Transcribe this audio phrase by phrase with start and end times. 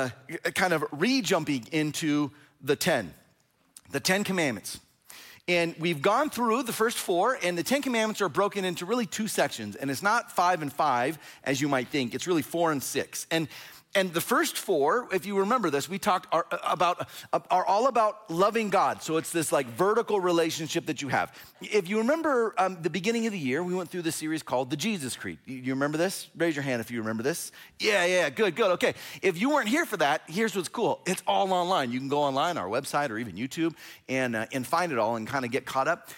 [0.00, 3.12] uh, kind of re jumping into the 10,
[3.90, 4.80] the 10 commandments.
[5.50, 9.06] And we've gone through the first four, and the Ten Commandments are broken into really
[9.06, 9.74] two sections.
[9.74, 13.26] And it's not five and five, as you might think, it's really four and six.
[13.32, 13.48] And
[13.92, 17.08] and the first four, if you remember this, we talked are about
[17.50, 19.02] are all about loving God.
[19.02, 21.36] So it's this like vertical relationship that you have.
[21.60, 24.70] If you remember um, the beginning of the year, we went through the series called
[24.70, 25.38] the Jesus Creed.
[25.44, 26.28] You, you remember this?
[26.36, 27.50] Raise your hand if you remember this.
[27.80, 28.70] Yeah, yeah, good, good.
[28.72, 28.94] Okay.
[29.22, 31.00] If you weren't here for that, here's what's cool.
[31.04, 31.90] It's all online.
[31.90, 33.74] You can go online, our website, or even YouTube,
[34.08, 36.10] and uh, and find it all and kind of get caught up.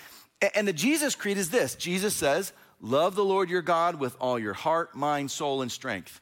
[0.54, 2.52] And the Jesus Creed is this: Jesus says,
[2.82, 6.20] "Love the Lord your God with all your heart, mind, soul, and strength."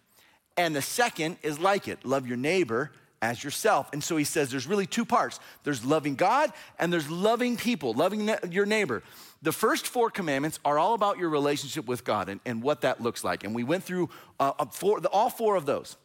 [0.60, 2.92] And the second is like it love your neighbor
[3.22, 3.88] as yourself.
[3.94, 7.94] And so he says there's really two parts there's loving God and there's loving people,
[7.94, 9.02] loving your neighbor.
[9.40, 13.00] The first four commandments are all about your relationship with God and, and what that
[13.00, 13.42] looks like.
[13.42, 15.96] And we went through uh, uh four, all four of those.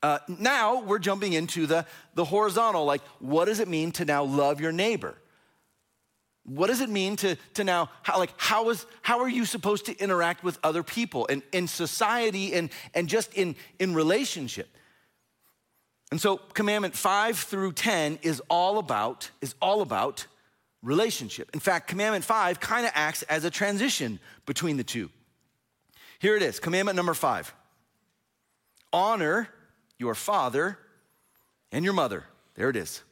[0.00, 4.22] Uh, now we're jumping into the, the horizontal, like what does it mean to now
[4.22, 5.16] love your neighbor?
[6.48, 9.86] What does it mean to, to now, how, like, how, is, how are you supposed
[9.86, 14.68] to interact with other people and in society and, and just in, in relationship?
[16.10, 20.26] And so commandment five through 10 is all about, is all about
[20.82, 21.50] relationship.
[21.52, 25.10] In fact, commandment five kind of acts as a transition between the two.
[26.18, 27.52] Here it is, commandment number five.
[28.90, 29.48] Honor
[29.98, 30.78] your father
[31.72, 32.24] and your mother.
[32.54, 33.02] There it is.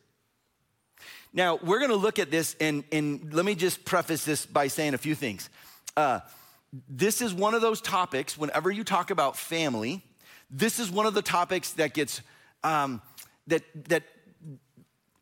[1.36, 4.94] Now, we're gonna look at this, and, and let me just preface this by saying
[4.94, 5.50] a few things.
[5.94, 6.20] Uh,
[6.88, 10.02] this is one of those topics, whenever you talk about family,
[10.50, 12.22] this is one of the topics that gets,
[12.64, 13.02] um,
[13.48, 14.02] that, that,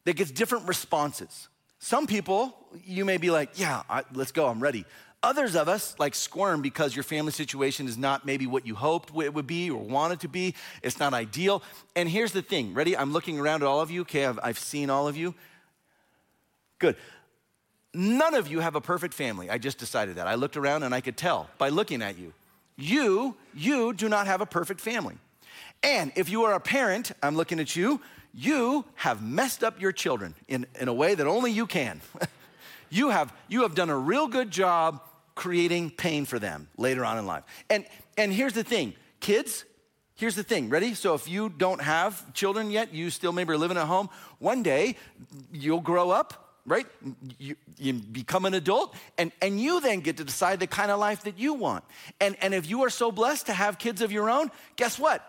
[0.04, 1.48] that gets different responses.
[1.80, 4.84] Some people, you may be like, yeah, I, let's go, I'm ready.
[5.24, 9.10] Others of us like squirm because your family situation is not maybe what you hoped
[9.16, 10.54] it would be or wanted to be.
[10.82, 11.62] It's not ideal.
[11.96, 12.96] And here's the thing ready?
[12.96, 14.02] I'm looking around at all of you.
[14.02, 15.34] Okay, I've, I've seen all of you.
[16.84, 16.96] Good.
[17.94, 19.48] None of you have a perfect family.
[19.48, 20.26] I just decided that.
[20.26, 22.34] I looked around and I could tell by looking at you.
[22.76, 25.14] You, you do not have a perfect family.
[25.82, 28.02] And if you are a parent, I'm looking at you,
[28.34, 32.02] you have messed up your children in, in a way that only you can.
[32.90, 35.00] you, have, you have done a real good job
[35.34, 37.44] creating pain for them later on in life.
[37.70, 37.86] And,
[38.18, 39.64] and here's the thing kids,
[40.16, 40.92] here's the thing ready?
[40.92, 44.62] So if you don't have children yet, you still maybe are living at home, one
[44.62, 44.96] day
[45.50, 46.86] you'll grow up right?
[47.38, 50.98] You, you, become an adult, and, and you then get to decide the kind of
[50.98, 51.84] life that you want.
[52.20, 55.26] And, and if you are so blessed to have kids of your own, guess what?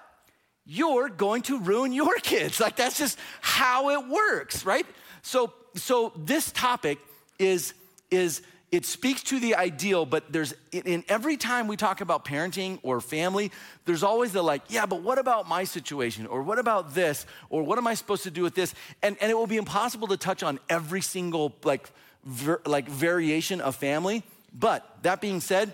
[0.66, 2.59] You're going to ruin your kids.
[2.59, 4.85] Like that's just how it works, right?
[5.22, 7.00] So, so this topic
[7.38, 7.73] is,
[8.09, 8.41] is
[8.75, 13.00] it speaks to the ideal, but there's in every time we talk about parenting or
[13.00, 13.50] family,
[13.86, 16.28] there's always the like, yeah, but what about my situation?
[16.28, 17.25] Or what about this?
[17.50, 18.75] Or what am I supposed to do with this?
[19.02, 21.90] And, and it will be impossible to touch on every single like,
[22.25, 24.24] ver, like variation of family.
[24.53, 25.74] But that being said,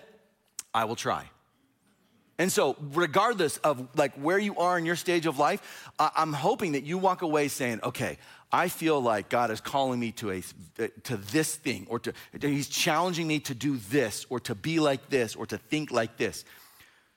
[0.72, 1.28] I will try.
[2.38, 6.74] And so, regardless of like where you are in your stage of life, I'm hoping
[6.74, 8.20] that you walk away saying, okay,
[8.52, 10.42] I feel like God is calling me to, a,
[11.04, 15.10] to this thing, or to, He's challenging me to do this, or to be like
[15.10, 16.44] this, or to think like this.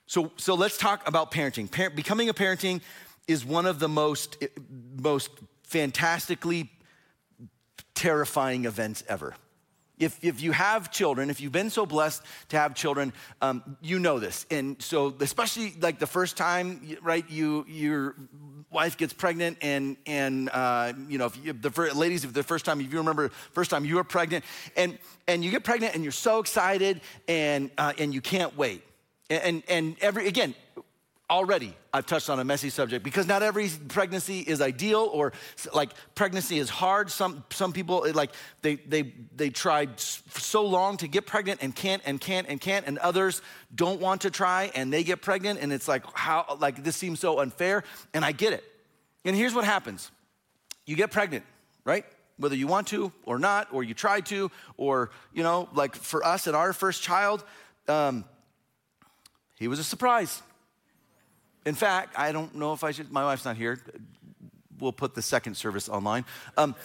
[0.07, 1.69] So, so let's talk about parenting.
[1.69, 2.81] Parent, becoming a parenting
[3.27, 4.37] is one of the most,
[5.01, 5.29] most
[5.63, 6.69] fantastically
[7.95, 9.35] terrifying events ever.
[9.97, 13.99] If, if you have children, if you've been so blessed to have children, um, you
[13.99, 14.45] know this.
[14.51, 18.15] And so, especially like the first time, right, you, your
[18.71, 22.65] wife gets pregnant, and, and uh, you know, if you, the ladies, if the first
[22.65, 24.43] time, if you remember, first time you were pregnant,
[24.75, 24.97] and,
[25.27, 28.83] and you get pregnant and you're so excited and, uh, and you can't wait.
[29.29, 30.53] And, and every, again,
[31.29, 35.33] already I've touched on a messy subject because not every pregnancy is ideal or
[35.73, 37.09] like pregnancy is hard.
[37.09, 38.31] Some, some people like
[38.61, 42.85] they, they, they tried so long to get pregnant and can't and can't and can't
[42.85, 43.41] and others
[43.73, 47.19] don't want to try and they get pregnant and it's like how, like this seems
[47.19, 48.63] so unfair and I get it.
[49.23, 50.11] And here's what happens.
[50.85, 51.43] You get pregnant,
[51.85, 52.05] right?
[52.37, 56.23] Whether you want to or not, or you try to, or, you know, like for
[56.23, 57.43] us and our first child,
[57.87, 58.25] um,
[59.55, 60.43] he was a surprise
[61.65, 63.79] in fact, I don't know if I should, my wife's not here.
[64.79, 66.25] We'll put the second service online.
[66.57, 66.75] Um,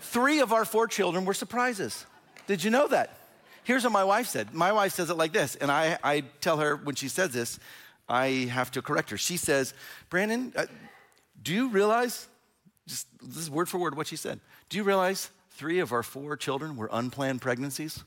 [0.00, 2.04] three of our four children were surprises.
[2.46, 3.18] Did you know that?
[3.64, 4.54] Here's what my wife said.
[4.54, 7.58] My wife says it like this, and I, I tell her when she says this,
[8.08, 9.16] I have to correct her.
[9.16, 9.74] She says,
[10.10, 10.66] Brandon, uh,
[11.42, 12.28] do you realize,
[12.86, 14.38] just this is word for word what she said,
[14.68, 18.04] do you realize three of our four children were unplanned pregnancies?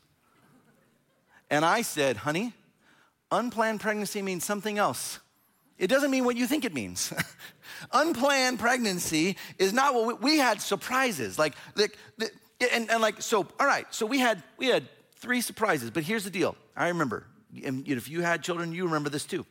[1.50, 2.54] And I said, honey,
[3.32, 5.20] unplanned pregnancy means something else.
[5.80, 7.14] It doesn't mean what you think it means.
[7.94, 11.40] Unplanned pregnancy is not what we, we had surprises.
[11.40, 11.98] Like, like
[12.72, 16.26] and, and like, so, all right, so we had, we had three surprises, but here's
[16.26, 16.56] the deal.
[16.76, 17.26] I remember,
[17.64, 19.46] and if you had children, you remember this too.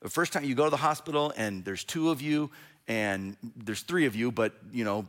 [0.00, 2.50] The first time you go to the hospital and there's two of you,
[2.86, 5.06] and there's three of you, but you know,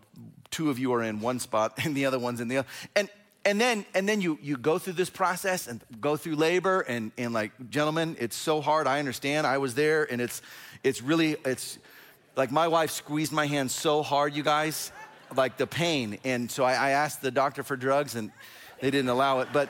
[0.49, 2.67] two of you are in one spot and the other one's in the other.
[2.95, 3.09] And
[3.45, 7.11] and then and then you you go through this process and go through labor and
[7.17, 8.87] and like gentlemen it's so hard.
[8.87, 9.45] I understand.
[9.45, 10.41] I was there and it's
[10.83, 11.77] it's really it's
[12.35, 14.91] like my wife squeezed my hand so hard you guys
[15.35, 16.17] like the pain.
[16.23, 18.31] And so i, I asked the doctor for drugs and
[18.81, 19.49] they didn't allow it.
[19.53, 19.69] But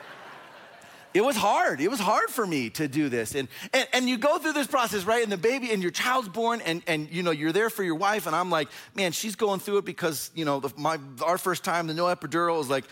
[1.16, 1.80] it was hard.
[1.80, 3.34] It was hard for me to do this.
[3.34, 5.22] And, and, and you go through this process, right?
[5.22, 7.94] And the baby and your child's born and, and, you know, you're there for your
[7.94, 8.26] wife.
[8.26, 11.64] And I'm like, man, she's going through it because, you know, the, my, our first
[11.64, 12.84] time, the no epidural was like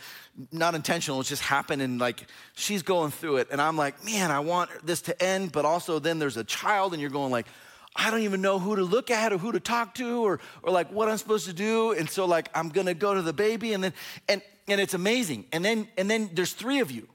[0.50, 1.20] not intentional.
[1.20, 1.82] It just happened.
[1.82, 3.48] And like, she's going through it.
[3.50, 5.52] And I'm like, man, I want this to end.
[5.52, 7.46] But also then there's a child and you're going like,
[7.94, 10.72] I don't even know who to look at or who to talk to or, or
[10.72, 11.92] like what I'm supposed to do.
[11.92, 13.92] And so like, I'm going to go to the baby and then,
[14.30, 15.44] and, and it's amazing.
[15.52, 17.06] And then, and then there's three of you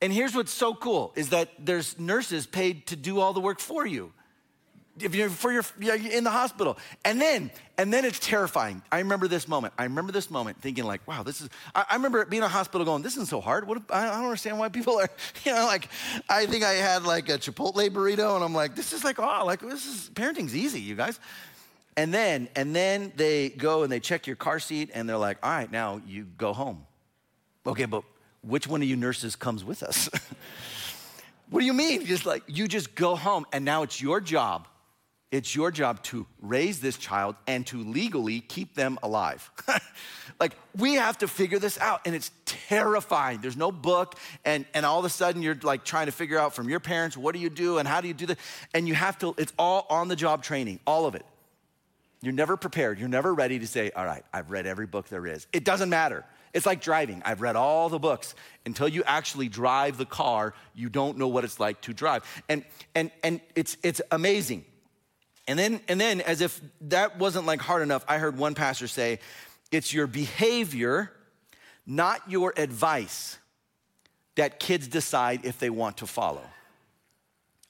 [0.00, 3.58] and here's what's so cool is that there's nurses paid to do all the work
[3.58, 4.12] for you.
[5.00, 6.76] If you're for your you're in the hospital.
[7.04, 8.82] And then, and then it's terrifying.
[8.90, 9.74] I remember this moment.
[9.78, 12.48] I remember this moment thinking like, wow, this is I, I remember being in a
[12.48, 13.66] hospital going, this isn't so hard.
[13.68, 15.08] What I don't understand why people are,
[15.44, 15.88] you know, like
[16.28, 19.44] I think I had like a Chipotle burrito and I'm like, this is like, oh,
[19.46, 21.20] like this is parenting's easy, you guys.
[21.96, 25.38] And then, and then they go and they check your car seat and they're like,
[25.42, 26.86] all right, now you go home.
[27.66, 28.04] Okay, but
[28.42, 30.08] which one of you nurses comes with us?
[31.50, 32.04] what do you mean?
[32.04, 34.66] Just like, you just go home and now it's your job.
[35.30, 39.50] It's your job to raise this child and to legally keep them alive.
[40.40, 43.40] like, we have to figure this out, and it's terrifying.
[43.42, 44.14] There's no book,
[44.46, 47.14] and, and all of a sudden you're like trying to figure out from your parents,
[47.14, 48.38] what do you do and how do you do that?
[48.72, 51.26] And you have to, it's all on the job training, all of it.
[52.22, 52.98] You're never prepared.
[52.98, 55.46] You're never ready to say, all right, I've read every book there is.
[55.52, 56.24] It doesn't matter.
[56.52, 57.22] It's like driving.
[57.24, 58.34] I've read all the books.
[58.66, 62.22] Until you actually drive the car, you don't know what it's like to drive.
[62.48, 62.64] And
[62.94, 64.64] and and it's it's amazing.
[65.46, 68.88] And then and then as if that wasn't like hard enough, I heard one pastor
[68.88, 69.20] say,
[69.70, 71.10] it's your behavior,
[71.86, 73.38] not your advice,
[74.36, 76.44] that kids decide if they want to follow.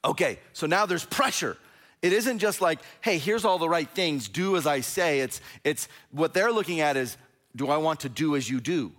[0.05, 1.57] Okay, so now there's pressure.
[2.01, 5.19] It isn't just like, hey, here's all the right things, do as I say.
[5.19, 7.17] It's, it's what they're looking at is
[7.55, 8.91] do I want to do as you do?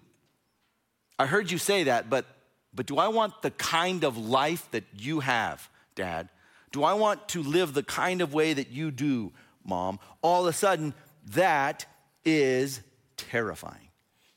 [1.18, 2.26] I heard you say that, but,
[2.74, 6.28] but do I want the kind of life that you have, Dad?
[6.72, 9.32] Do I want to live the kind of way that you do,
[9.64, 9.98] Mom?
[10.22, 10.94] All of a sudden,
[11.32, 11.86] that
[12.24, 12.80] is
[13.16, 13.88] terrifying.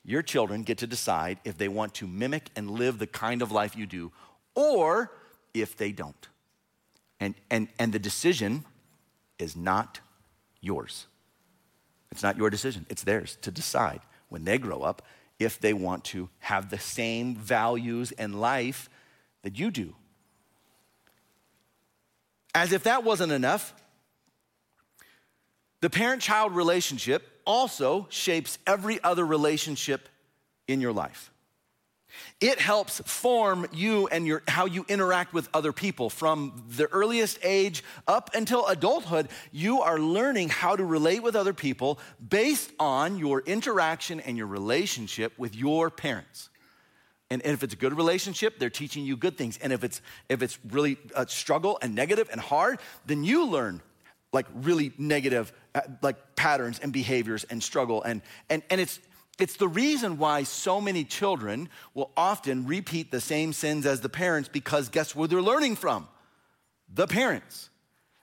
[0.04, 3.50] Your children get to decide if they want to mimic and live the kind of
[3.50, 4.12] life you do
[4.54, 5.10] or
[5.54, 6.28] if they don't.
[7.20, 8.64] And, and, and the decision
[9.38, 10.00] is not
[10.60, 11.06] yours.
[12.14, 15.02] It's not your decision, it's theirs to decide when they grow up
[15.40, 18.88] if they want to have the same values and life
[19.42, 19.96] that you do.
[22.54, 23.74] As if that wasn't enough,
[25.80, 30.08] the parent child relationship also shapes every other relationship
[30.68, 31.32] in your life.
[32.40, 36.10] It helps form you and your, how you interact with other people.
[36.10, 41.54] From the earliest age up until adulthood, you are learning how to relate with other
[41.54, 46.50] people based on your interaction and your relationship with your parents.
[47.30, 49.58] And if it's a good relationship, they're teaching you good things.
[49.58, 53.80] And if it's if it's really a struggle and negative and hard, then you learn
[54.32, 59.00] like really negative uh, like patterns and behaviors and struggle and and and it's
[59.38, 64.08] it's the reason why so many children will often repeat the same sins as the
[64.08, 66.06] parents because guess where they're learning from?
[66.92, 67.70] The parents.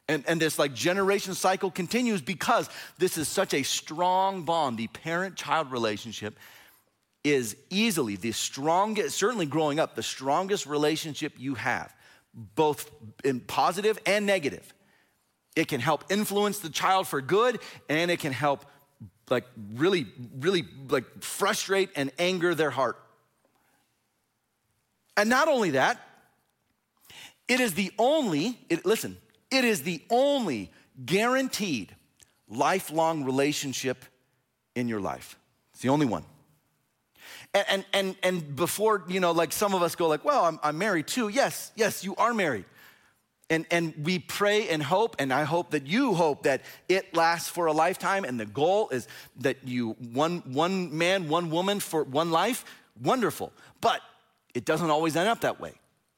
[0.07, 4.77] And, and this like generation cycle continues because this is such a strong bond.
[4.77, 6.37] The parent child relationship
[7.23, 11.93] is easily the strongest, certainly growing up, the strongest relationship you have,
[12.33, 12.89] both
[13.23, 14.73] in positive and negative.
[15.55, 18.65] It can help influence the child for good and it can help
[19.31, 20.05] like really,
[20.39, 22.97] really like frustrate and anger their heart.
[25.17, 25.99] And not only that,
[27.47, 29.17] it is the only, it, listen,
[29.49, 30.71] it is the only
[31.05, 31.95] guaranteed
[32.47, 34.05] lifelong relationship
[34.75, 35.37] in your life.
[35.73, 36.23] It's the only one.
[37.53, 40.59] And, and, and, and before, you know, like some of us go like, well, I'm,
[40.63, 41.27] I'm married too.
[41.27, 42.65] Yes, yes, you are married.
[43.51, 47.49] And, and we pray and hope, and I hope that you hope that it lasts
[47.49, 48.23] for a lifetime.
[48.23, 49.09] And the goal is
[49.41, 52.63] that you, one, one man, one woman for one life,
[53.03, 53.51] wonderful.
[53.81, 53.99] But
[54.53, 55.73] it doesn't always end up that way.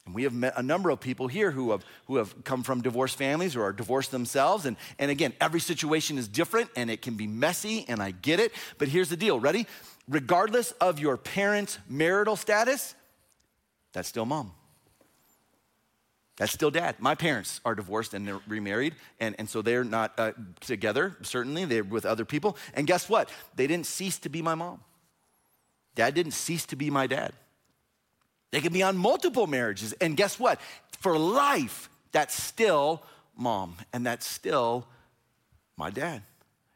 [0.05, 2.81] And we have met a number of people here who have, who have come from
[2.81, 4.67] divorced families or are divorced themselves.
[4.67, 8.39] And, and again, every situation is different and it can be messy, and I get
[8.39, 8.51] it.
[8.77, 9.65] But here's the deal ready?
[10.07, 12.93] Regardless of your parents' marital status,
[13.91, 14.51] that's still mom.
[16.37, 16.95] That's still dad.
[16.99, 21.65] My parents are divorced and they're remarried, and, and so they're not uh, together, certainly.
[21.65, 22.57] They're with other people.
[22.73, 23.29] And guess what?
[23.55, 24.79] They didn't cease to be my mom.
[25.95, 27.33] Dad didn't cease to be my dad.
[28.51, 29.93] They can be on multiple marriages.
[29.93, 30.59] And guess what?
[30.99, 33.03] For life, that's still
[33.35, 34.87] mom, and that's still
[35.77, 36.23] my dad.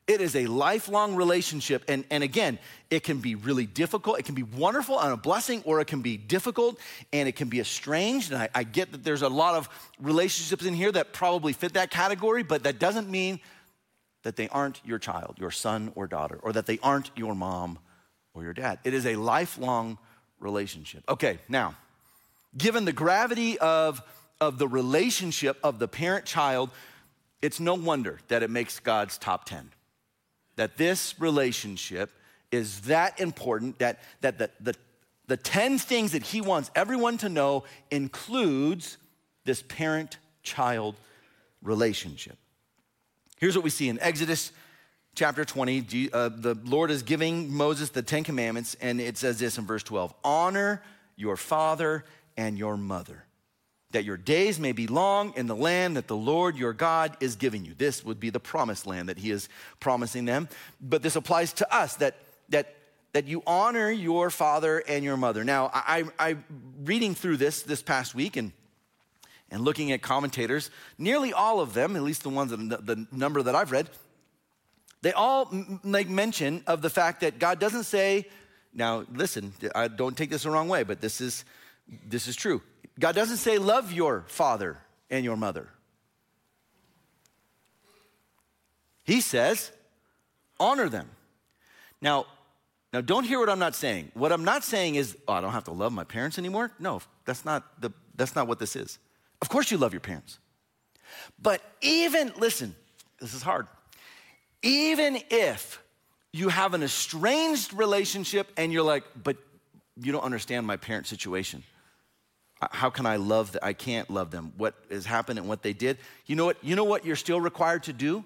[0.07, 1.83] It is a lifelong relationship.
[1.89, 2.59] And, and again,
[2.89, 4.19] it can be really difficult.
[4.19, 6.79] It can be wonderful and a blessing, or it can be difficult
[7.11, 8.31] and it can be estranged.
[8.31, 9.67] And I, I get that there's a lot of
[9.99, 13.41] relationships in here that probably fit that category, but that doesn't mean
[14.23, 17.77] that they aren't your child, your son or daughter, or that they aren't your mom
[18.33, 18.79] or your dad.
[18.85, 19.97] It is a lifelong
[20.39, 21.03] relationship.
[21.09, 21.75] Okay, now,
[22.57, 24.01] given the gravity of,
[24.39, 26.69] of the relationship of the parent child,
[27.41, 29.71] it's no wonder that it makes God's top 10
[30.57, 32.11] that this relationship
[32.51, 34.75] is that important that, that the, the,
[35.27, 38.97] the 10 things that he wants everyone to know includes
[39.45, 40.95] this parent child
[41.61, 42.37] relationship.
[43.39, 44.51] Here's what we see in Exodus
[45.15, 46.09] chapter 20.
[46.11, 49.83] Uh, the Lord is giving Moses the Ten Commandments, and it says this in verse
[49.83, 50.81] 12 Honor
[51.15, 52.03] your father
[52.35, 53.26] and your mother
[53.97, 57.35] that your days may be long in the land that the Lord your God is
[57.35, 57.73] giving you.
[57.75, 59.49] This would be the promised land that he is
[59.79, 60.49] promising them.
[60.79, 62.15] But this applies to us that,
[62.49, 62.75] that,
[63.13, 65.43] that you honor your father and your mother.
[65.43, 66.37] Now, I, I,
[66.83, 68.51] reading through this this past week and,
[69.49, 73.41] and looking at commentators, nearly all of them, at least the ones, that, the number
[73.41, 73.89] that I've read,
[75.01, 75.51] they all
[75.83, 78.27] make mention of the fact that God doesn't say,
[78.75, 81.45] now listen, I don't take this the wrong way, but this is,
[82.07, 82.61] this is true.
[82.99, 84.77] God doesn't say, love your father
[85.09, 85.69] and your mother.
[89.03, 89.71] He says,
[90.59, 91.09] honor them.
[92.01, 92.25] Now,
[92.91, 94.11] now don't hear what I'm not saying.
[94.13, 96.71] What I'm not saying is, oh, I don't have to love my parents anymore.
[96.79, 98.97] No, that's not the that's not what this is.
[99.41, 100.39] Of course you love your parents.
[101.39, 102.75] But even listen,
[103.19, 103.67] this is hard.
[104.63, 105.81] Even if
[106.33, 109.37] you have an estranged relationship and you're like, but
[109.95, 111.63] you don't understand my parent situation
[112.59, 113.63] how can I love that?
[113.63, 114.53] I can't love them.
[114.57, 115.97] What has happened and what they did.
[116.25, 116.57] You know what?
[116.63, 118.23] You know what you're still required to do?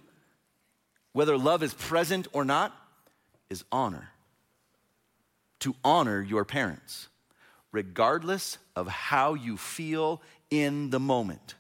[1.13, 2.73] Whether love is present or not,
[3.49, 4.09] is honor.
[5.59, 7.07] To honor your parents,
[7.71, 11.55] regardless of how you feel in the moment.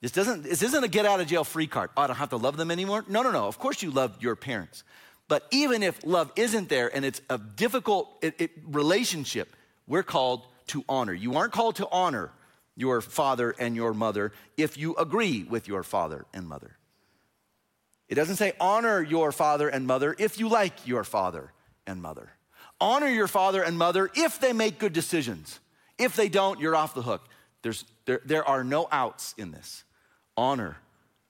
[0.00, 1.90] This doesn't, this isn't a get out of jail free card.
[1.96, 3.04] Oh, I don't have to love them anymore.
[3.08, 3.46] No, no, no.
[3.46, 4.84] Of course you love your parents.
[5.26, 9.54] But even if love isn't there and it's a difficult it, it, relationship,
[9.86, 11.12] we're called to honor.
[11.12, 12.32] You aren't called to honor
[12.76, 16.76] your father and your mother if you agree with your father and mother.
[18.08, 21.52] It doesn't say honor your father and mother if you like your father
[21.86, 22.30] and mother.
[22.80, 25.58] Honor your father and mother if they make good decisions.
[25.98, 27.28] If they don't, you're off the hook.
[27.62, 29.82] There's, there, there are no outs in this.
[30.36, 30.76] Honor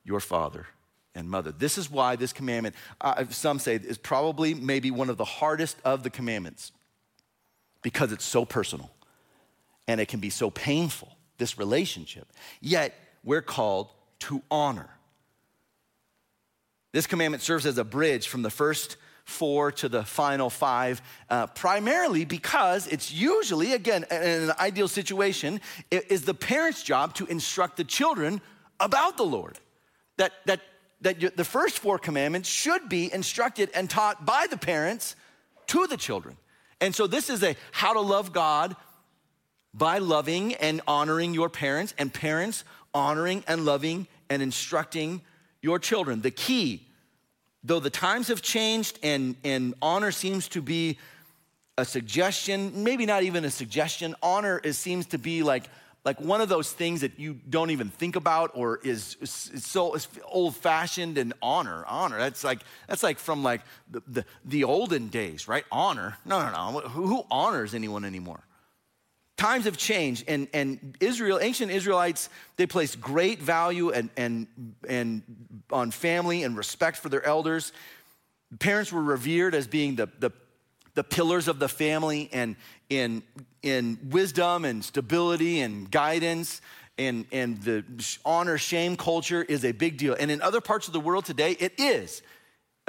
[0.05, 0.67] your father
[1.15, 1.51] and mother.
[1.51, 5.79] This is why this commandment, uh, some say, is probably maybe one of the hardest
[5.85, 6.73] of the commandments
[7.83, 8.91] because it's so personal
[9.89, 12.29] and it can be so painful, this relationship.
[12.61, 13.91] Yet we're called
[14.21, 14.91] to honor.
[16.93, 21.47] This commandment serves as a bridge from the first four to the final five, uh,
[21.49, 27.27] primarily because it's usually, again, in an ideal situation, it is the parent's job to
[27.27, 28.41] instruct the children
[28.81, 29.59] about the Lord.
[30.17, 30.61] That, that,
[31.03, 35.15] that the first four commandments should be instructed and taught by the parents
[35.69, 36.37] to the children.
[36.81, 38.77] And so this is a how to love God
[39.79, 45.23] by loving and honoring your parents, and parents honoring and loving and instructing
[45.63, 46.21] your children.
[46.21, 46.87] The key,
[47.63, 50.99] though the times have changed and, and honor seems to be
[51.77, 55.65] a suggestion, maybe not even a suggestion, honor is, seems to be like,
[56.05, 59.97] like one of those things that you don't even think about or is, is so
[60.25, 62.19] old fashioned and honor honor.
[62.19, 65.65] That's like that's like from like the, the, the olden days right?
[65.71, 66.17] Honor.
[66.25, 66.81] No no no.
[66.89, 68.41] Who, who honors anyone anymore
[69.39, 74.49] times have changed and, and israel ancient israelites they placed great value and, and,
[74.87, 75.23] and
[75.71, 77.73] on family and respect for their elders.
[78.59, 80.31] Parents were revered as being the, the,
[80.95, 82.57] the pillars of the family and
[82.91, 83.23] in,
[83.63, 86.61] in wisdom and stability and guidance
[86.99, 87.85] and, and the
[88.25, 90.17] honor shame culture is a big deal.
[90.19, 92.23] And in other parts of the world today it is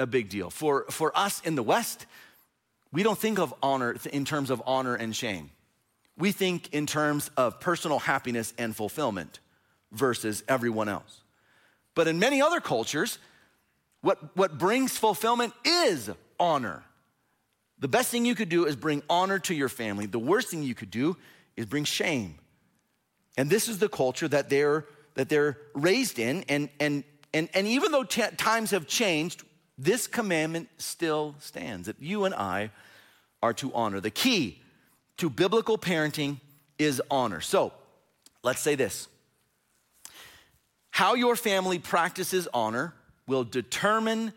[0.00, 0.50] a big deal.
[0.50, 2.06] For, for us in the west
[2.92, 5.50] we don't think of honor in terms of honor and shame
[6.20, 9.40] we think in terms of personal happiness and fulfillment
[9.90, 11.22] versus everyone else.
[11.94, 13.18] But in many other cultures,
[14.02, 16.84] what, what brings fulfillment is honor.
[17.78, 20.06] The best thing you could do is bring honor to your family.
[20.06, 21.16] The worst thing you could do
[21.56, 22.36] is bring shame.
[23.36, 26.44] And this is the culture that they're, that they're raised in.
[26.48, 29.44] And, and, and, and even though t- times have changed,
[29.78, 32.70] this commandment still stands that you and I
[33.42, 34.00] are to honor.
[34.00, 34.60] The key
[35.20, 36.40] to biblical parenting
[36.78, 37.40] is honor.
[37.40, 37.72] So
[38.42, 39.08] let's say this
[40.90, 42.94] how your family practices honor
[43.26, 44.32] will determine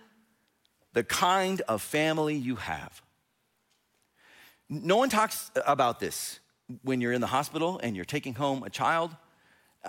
[0.93, 3.01] the kind of family you have.
[4.69, 6.39] No one talks about this
[6.83, 9.15] when you're in the hospital and you're taking home a child.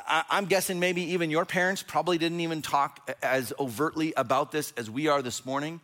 [0.08, 4.90] I'm guessing maybe even your parents probably didn't even talk as overtly about this as
[4.90, 5.80] we are this morning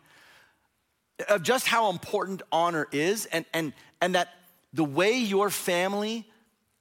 [1.29, 4.29] of just how important honor is and, and, and that
[4.73, 6.27] the way your family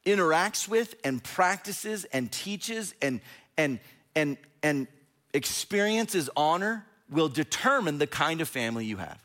[0.06, 3.20] interacts with and practices and teaches and,
[3.56, 3.80] and,
[4.14, 4.86] and, and
[5.34, 9.18] experiences honor will determine the kind of family you have.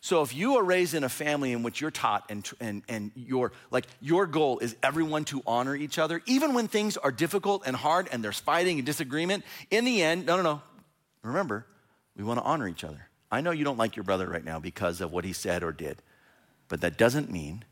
[0.00, 3.10] So if you are raised in a family in which you're taught and, and, and
[3.14, 7.62] your, like, your goal is everyone to honor each other, even when things are difficult
[7.64, 10.62] and hard and there's fighting and disagreement, in the end, no, no, no.
[11.22, 11.64] Remember,
[12.16, 13.08] we want to honor each other.
[13.30, 15.72] I know you don't like your brother right now because of what he said or
[15.72, 16.02] did,
[16.68, 17.64] but that doesn't mean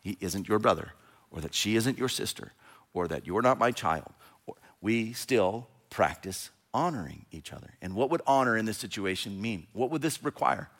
[0.00, 0.92] he isn't your brother
[1.30, 2.52] or that she isn't your sister
[2.92, 4.12] or that you're not my child.
[4.80, 7.74] We still practice honoring each other.
[7.82, 9.66] And what would honor in this situation mean?
[9.72, 10.70] What would this require?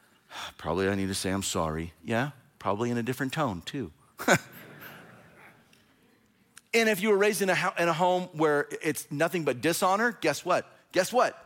[0.58, 1.92] Probably I need to say I'm sorry.
[2.04, 3.90] Yeah, probably in a different tone too.
[6.74, 10.16] and if you were raised in a, in a home where it's nothing but dishonor,
[10.20, 10.64] guess what?
[10.92, 11.36] Guess what?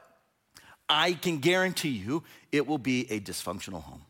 [0.89, 4.03] I can guarantee you it will be a dysfunctional home.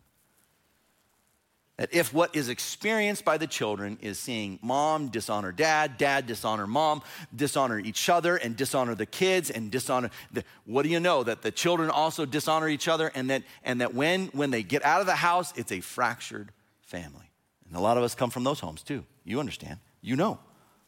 [1.76, 6.66] That if what is experienced by the children is seeing mom dishonor dad, dad dishonor
[6.66, 7.02] mom,
[7.34, 11.22] dishonor each other, and dishonor the kids, and dishonor, the, what do you know?
[11.22, 14.84] That the children also dishonor each other, and that, and that when, when they get
[14.86, 17.30] out of the house, it's a fractured family.
[17.68, 19.04] And a lot of us come from those homes too.
[19.24, 19.78] You understand.
[20.00, 20.38] You know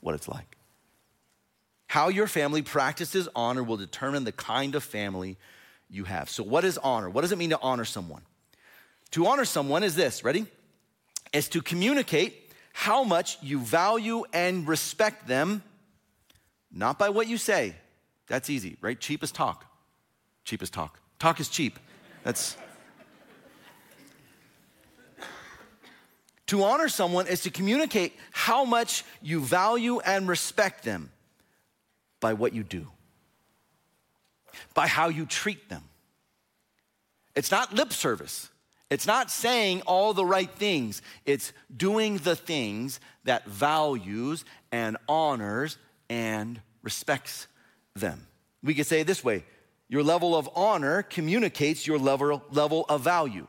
[0.00, 0.56] what it's like.
[1.88, 5.36] How your family practices honor will determine the kind of family
[5.90, 6.30] you have.
[6.30, 7.10] So, what is honor?
[7.10, 8.22] What does it mean to honor someone?
[9.12, 10.46] To honor someone is this ready?
[11.32, 15.62] Is to communicate how much you value and respect them,
[16.72, 17.74] not by what you say.
[18.28, 18.98] That's easy, right?
[18.98, 19.64] Cheap is talk.
[20.44, 21.00] Cheap is talk.
[21.18, 21.78] Talk is cheap.
[22.22, 22.56] That's.
[26.46, 31.10] to honor someone is to communicate how much you value and respect them
[32.20, 32.86] by what you do,
[34.74, 35.82] by how you treat them.
[37.34, 38.50] It's not lip service.
[38.90, 45.76] It's not saying all the right things, it's doing the things that values and honors
[46.08, 47.48] and respects
[47.94, 48.26] them.
[48.62, 49.44] We could say it this way
[49.88, 53.46] your level of honor communicates your level, level of value.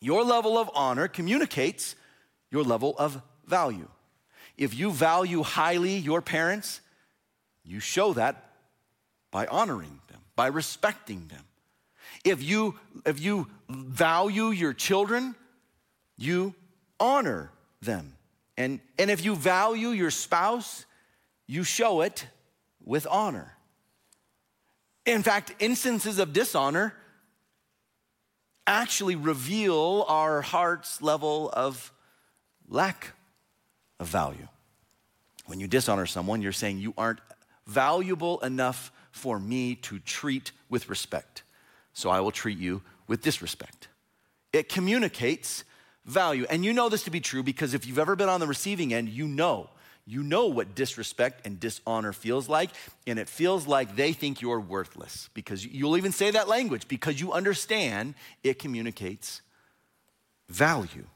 [0.00, 1.96] Your level of honor communicates
[2.50, 3.88] your level of value.
[4.56, 6.80] If you value highly your parents,
[7.64, 8.50] you show that
[9.30, 11.45] by honoring them, by respecting them.
[12.26, 12.74] If you,
[13.06, 15.36] if you value your children,
[16.18, 16.54] you
[16.98, 18.16] honor them.
[18.56, 20.86] And, and if you value your spouse,
[21.46, 22.26] you show it
[22.84, 23.54] with honor.
[25.04, 26.94] In fact, instances of dishonor
[28.66, 31.92] actually reveal our heart's level of
[32.68, 33.12] lack
[34.00, 34.48] of value.
[35.46, 37.20] When you dishonor someone, you're saying you aren't
[37.68, 41.44] valuable enough for me to treat with respect
[41.96, 43.88] so I will treat you with disrespect.
[44.52, 45.64] It communicates
[46.04, 46.44] value.
[46.50, 48.92] And you know this to be true because if you've ever been on the receiving
[48.92, 49.70] end, you know.
[50.04, 52.70] You know what disrespect and dishonor feels like,
[53.08, 57.18] and it feels like they think you're worthless because you'll even say that language because
[57.20, 59.40] you understand it communicates
[60.48, 61.06] value.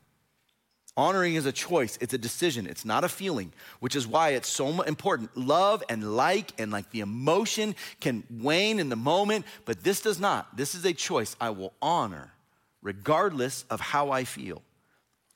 [0.97, 4.49] Honoring is a choice, it's a decision, it's not a feeling, which is why it's
[4.49, 5.35] so important.
[5.37, 10.19] Love and like and like the emotion can wane in the moment, but this does
[10.19, 10.57] not.
[10.57, 12.33] This is a choice I will honor
[12.83, 14.63] regardless of how I feel.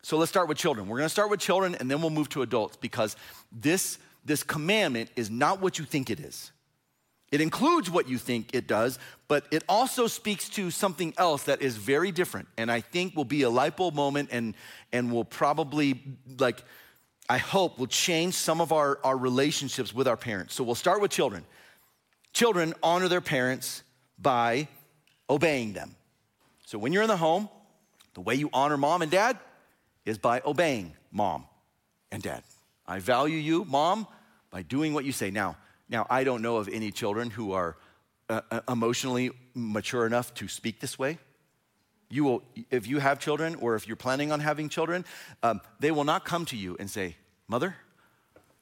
[0.02, 0.88] So let's start with children.
[0.88, 3.16] We're gonna start with children and then we'll move to adults because
[3.52, 6.50] this, this commandment is not what you think it is.
[7.34, 11.62] It includes what you think it does, but it also speaks to something else that
[11.62, 14.54] is very different and I think will be a light bulb moment and,
[14.92, 16.00] and will probably,
[16.38, 16.62] like,
[17.28, 20.54] I hope will change some of our, our relationships with our parents.
[20.54, 21.44] So we'll start with children.
[22.32, 23.82] Children honor their parents
[24.16, 24.68] by
[25.28, 25.96] obeying them.
[26.66, 27.48] So when you're in the home,
[28.14, 29.40] the way you honor mom and dad
[30.04, 31.46] is by obeying mom
[32.12, 32.44] and dad.
[32.86, 34.06] I value you, mom,
[34.52, 35.32] by doing what you say.
[35.32, 35.56] Now,
[35.88, 37.76] now I don't know of any children who are
[38.28, 41.18] uh, uh emotionally mature enough to speak this way.
[42.10, 45.04] You will, if you have children or if you're planning on having children,
[45.42, 47.16] um, they will not come to you and say,
[47.48, 47.76] Mother,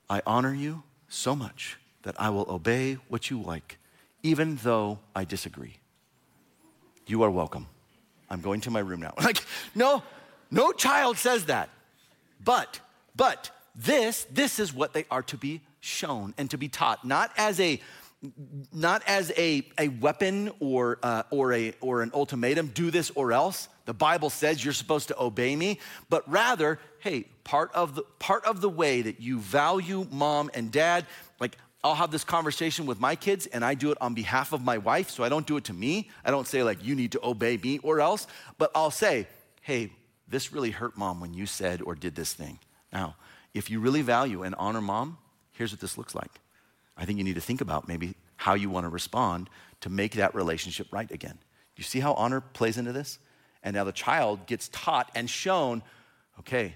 [0.08, 3.78] I honor you so much that I will obey what you like,
[4.22, 5.76] even though I disagree.
[7.06, 7.66] You are welcome.
[8.30, 9.14] I'm going to my room now.
[9.22, 10.02] Like, no,
[10.50, 11.68] no child says that.
[12.42, 12.80] But,
[13.14, 17.30] but this, this is what they are to be shown and to be taught, not
[17.36, 17.78] as a
[18.72, 23.32] not as a, a weapon or, uh, or, a, or an ultimatum, do this or
[23.32, 23.68] else.
[23.84, 28.44] The Bible says you're supposed to obey me, but rather, hey, part of the, part
[28.44, 31.04] of the way that you value mom and dad,
[31.40, 34.62] like I'll have this conversation with my kids and I do it on behalf of
[34.62, 36.08] my wife, so I don't do it to me.
[36.24, 39.26] I don't say, like, you need to obey me or else, but I'll say,
[39.62, 39.90] hey,
[40.28, 42.60] this really hurt mom when you said or did this thing.
[42.92, 43.16] Now,
[43.52, 45.18] if you really value and honor mom,
[45.52, 46.30] here's what this looks like.
[46.96, 49.48] I think you need to think about maybe how you want to respond
[49.80, 51.38] to make that relationship right again.
[51.76, 53.18] You see how honor plays into this?
[53.62, 55.82] And now the child gets taught and shown
[56.38, 56.74] okay,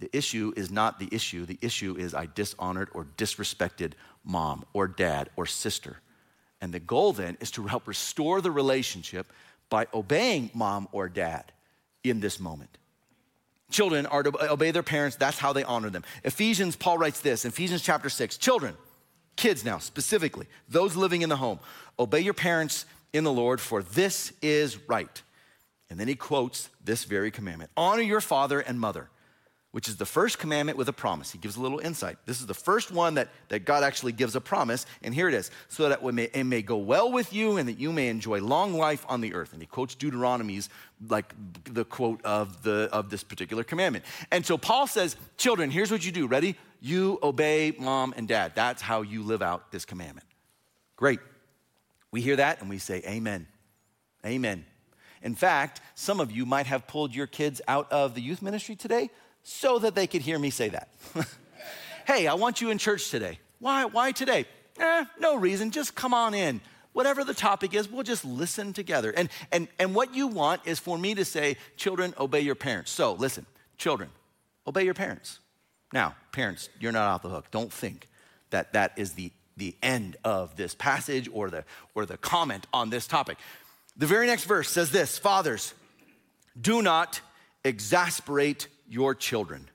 [0.00, 1.46] the issue is not the issue.
[1.46, 3.92] The issue is I dishonored or disrespected
[4.24, 5.98] mom or dad or sister.
[6.60, 9.32] And the goal then is to help restore the relationship
[9.68, 11.52] by obeying mom or dad
[12.02, 12.78] in this moment.
[13.70, 16.04] Children are to obey their parents, that's how they honor them.
[16.22, 18.76] Ephesians, Paul writes this, Ephesians chapter 6 Children,
[19.36, 21.58] kids now specifically, those living in the home,
[21.98, 25.22] obey your parents in the Lord, for this is right.
[25.90, 29.08] And then he quotes this very commandment honor your father and mother
[29.74, 31.32] which is the first commandment with a promise.
[31.32, 32.16] He gives a little insight.
[32.26, 35.34] This is the first one that, that God actually gives a promise, and here it
[35.34, 38.06] is so that it may, it may go well with you and that you may
[38.06, 39.52] enjoy long life on the earth.
[39.52, 40.68] And he quotes Deuteronomy's
[41.08, 41.34] like
[41.64, 44.04] the quote of, the, of this particular commandment.
[44.30, 46.28] And so Paul says, Children, here's what you do.
[46.28, 46.54] Ready?
[46.80, 48.52] You obey mom and dad.
[48.54, 50.28] That's how you live out this commandment.
[50.94, 51.18] Great.
[52.12, 53.48] We hear that and we say, Amen.
[54.24, 54.66] Amen.
[55.20, 58.76] In fact, some of you might have pulled your kids out of the youth ministry
[58.76, 59.10] today
[59.44, 60.88] so that they could hear me say that.
[62.06, 63.38] hey, I want you in church today.
[63.60, 64.46] Why, why today?
[64.78, 66.60] Eh, no reason, just come on in.
[66.92, 69.10] Whatever the topic is, we'll just listen together.
[69.10, 72.90] And, and, and what you want is for me to say, children, obey your parents.
[72.90, 73.46] So listen,
[73.78, 74.10] children,
[74.66, 75.40] obey your parents.
[75.92, 77.50] Now, parents, you're not off the hook.
[77.50, 78.08] Don't think
[78.50, 82.90] that that is the, the end of this passage or the, or the comment on
[82.90, 83.38] this topic.
[83.96, 85.74] The very next verse says this Fathers,
[86.60, 87.20] do not
[87.64, 89.68] exasperate your children.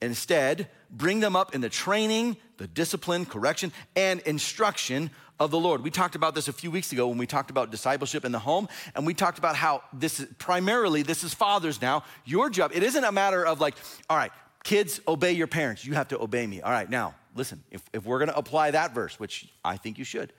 [0.00, 5.82] Instead, bring them up in the training, the discipline, correction, and instruction of the Lord.
[5.82, 8.38] We talked about this a few weeks ago when we talked about discipleship in the
[8.38, 12.04] home, and we talked about how this is primarily, this is fathers now.
[12.24, 13.74] Your job, it isn't a matter of like,
[14.10, 14.32] all right,
[14.64, 15.84] kids, obey your parents.
[15.84, 16.60] You have to obey me.
[16.60, 20.04] All right, now, listen, if, if we're gonna apply that verse, which I think you
[20.04, 20.32] should,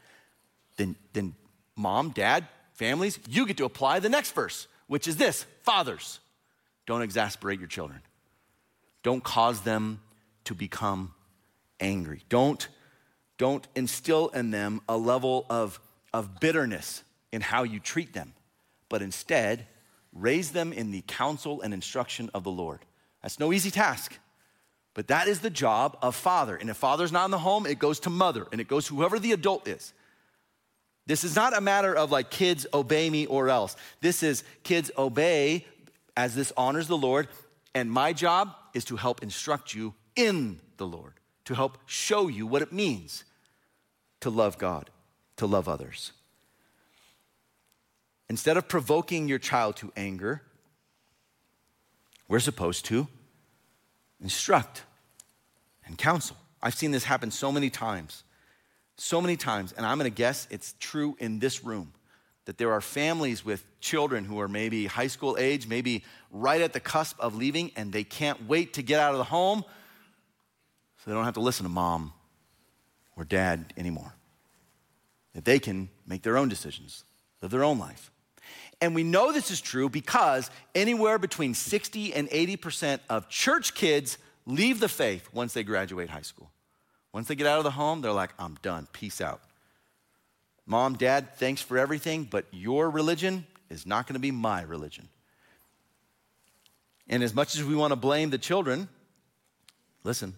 [0.77, 1.35] then, then
[1.75, 6.19] mom, dad, families, you get to apply the next verse, which is this fathers.
[6.85, 8.01] Don't exasperate your children.
[9.03, 10.01] Don't cause them
[10.45, 11.13] to become
[11.79, 12.23] angry.
[12.29, 12.67] Don't,
[13.37, 15.79] don't instill in them a level of,
[16.13, 18.33] of bitterness in how you treat them,
[18.89, 19.67] but instead,
[20.13, 22.79] raise them in the counsel and instruction of the Lord.
[23.21, 24.17] That's no easy task,
[24.93, 26.55] but that is the job of father.
[26.55, 28.95] And if father's not in the home, it goes to mother and it goes to
[28.95, 29.93] whoever the adult is.
[31.05, 33.75] This is not a matter of like kids obey me or else.
[33.99, 35.65] This is kids obey
[36.15, 37.27] as this honors the Lord.
[37.75, 41.13] And my job is to help instruct you in the Lord,
[41.45, 43.23] to help show you what it means
[44.21, 44.89] to love God,
[45.37, 46.13] to love others.
[48.29, 50.41] Instead of provoking your child to anger,
[52.27, 53.07] we're supposed to
[54.21, 54.83] instruct
[55.85, 56.37] and counsel.
[56.61, 58.23] I've seen this happen so many times,
[58.95, 61.91] so many times, and I'm gonna guess it's true in this room
[62.45, 66.73] that there are families with children who are maybe high school age, maybe right at
[66.73, 69.63] the cusp of leaving, and they can't wait to get out of the home
[70.97, 72.13] so they don't have to listen to mom
[73.15, 74.13] or dad anymore.
[75.33, 77.03] That they can make their own decisions,
[77.41, 78.11] live their own life.
[78.81, 84.17] And we know this is true because anywhere between 60 and 80% of church kids
[84.45, 86.51] leave the faith once they graduate high school.
[87.13, 89.41] Once they get out of the home, they're like, I'm done, peace out.
[90.65, 95.09] Mom, dad, thanks for everything, but your religion is not going to be my religion.
[97.07, 98.87] And as much as we want to blame the children,
[100.03, 100.35] listen,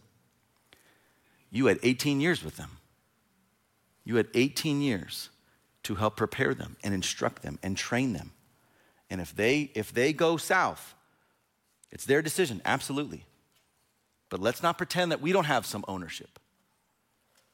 [1.51, 2.77] you had 18 years with them.
[4.03, 5.29] You had 18 years
[5.83, 8.31] to help prepare them and instruct them and train them.
[9.09, 10.95] And if they if they go south,
[11.91, 13.25] it's their decision, absolutely.
[14.29, 16.39] But let's not pretend that we don't have some ownership.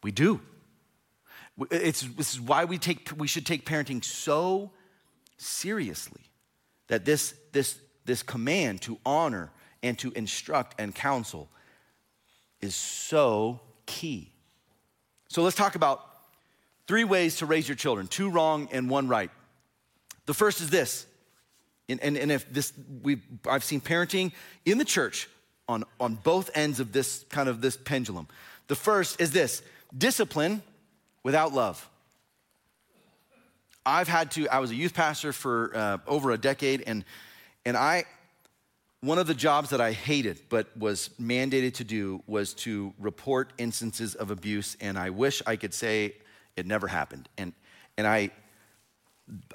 [0.02, 0.40] We do.
[1.70, 4.72] It's, this is why we, take, we should take parenting so
[5.38, 6.22] seriously
[6.88, 9.52] that this, this, this command to honor
[9.84, 11.50] and to instruct and counsel
[12.62, 14.32] is so key.
[15.30, 16.06] So let's talk about
[16.88, 19.32] three ways to raise your children two wrong and one right.
[20.26, 21.06] The first is this,
[21.90, 24.32] and, and, and if this, we I've seen parenting
[24.66, 25.28] in the church
[25.68, 28.28] on, on both ends of this kind of this pendulum.
[28.68, 29.62] The first is this
[29.98, 30.62] discipline
[31.24, 31.88] without love.
[33.86, 37.04] I've had to, I was a youth pastor for uh, over a decade, and,
[37.66, 38.06] and I,
[39.02, 43.54] one of the jobs that I hated but was mandated to do was to report
[43.58, 46.14] instances of abuse, and I wish I could say
[46.56, 47.28] it never happened.
[47.38, 47.54] And,
[47.98, 48.30] and I,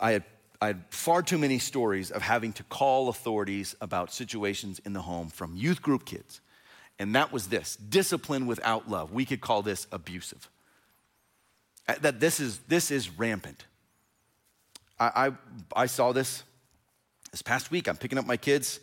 [0.00, 0.24] I, had,
[0.60, 5.02] I had far too many stories of having to call authorities about situations in the
[5.02, 6.40] home from youth group kids.
[6.98, 9.12] And that was this discipline without love.
[9.12, 10.48] We could call this abusive.
[11.88, 13.64] Uh, that this is, this is rampant.
[14.98, 15.28] I,
[15.74, 16.42] I, I saw this
[17.30, 17.88] this past week.
[17.88, 18.80] I'm picking up my kids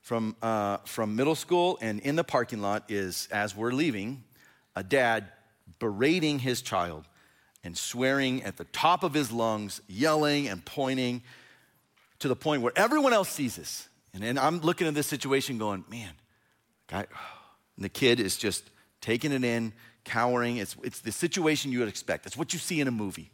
[0.00, 4.24] from, uh, from middle school, and in the parking lot is, as we're leaving,
[4.74, 5.28] a dad
[5.78, 7.04] berating his child
[7.62, 11.22] and swearing at the top of his lungs, yelling and pointing
[12.18, 13.88] to the point where everyone else sees this.
[14.14, 16.10] And I'm looking at this situation going, man,
[16.88, 17.06] guy,
[17.76, 18.68] and the kid is just
[19.00, 19.72] taking it in,
[20.04, 20.56] cowering.
[20.56, 22.26] It's, it's the situation you would expect.
[22.26, 23.30] It's what you see in a movie.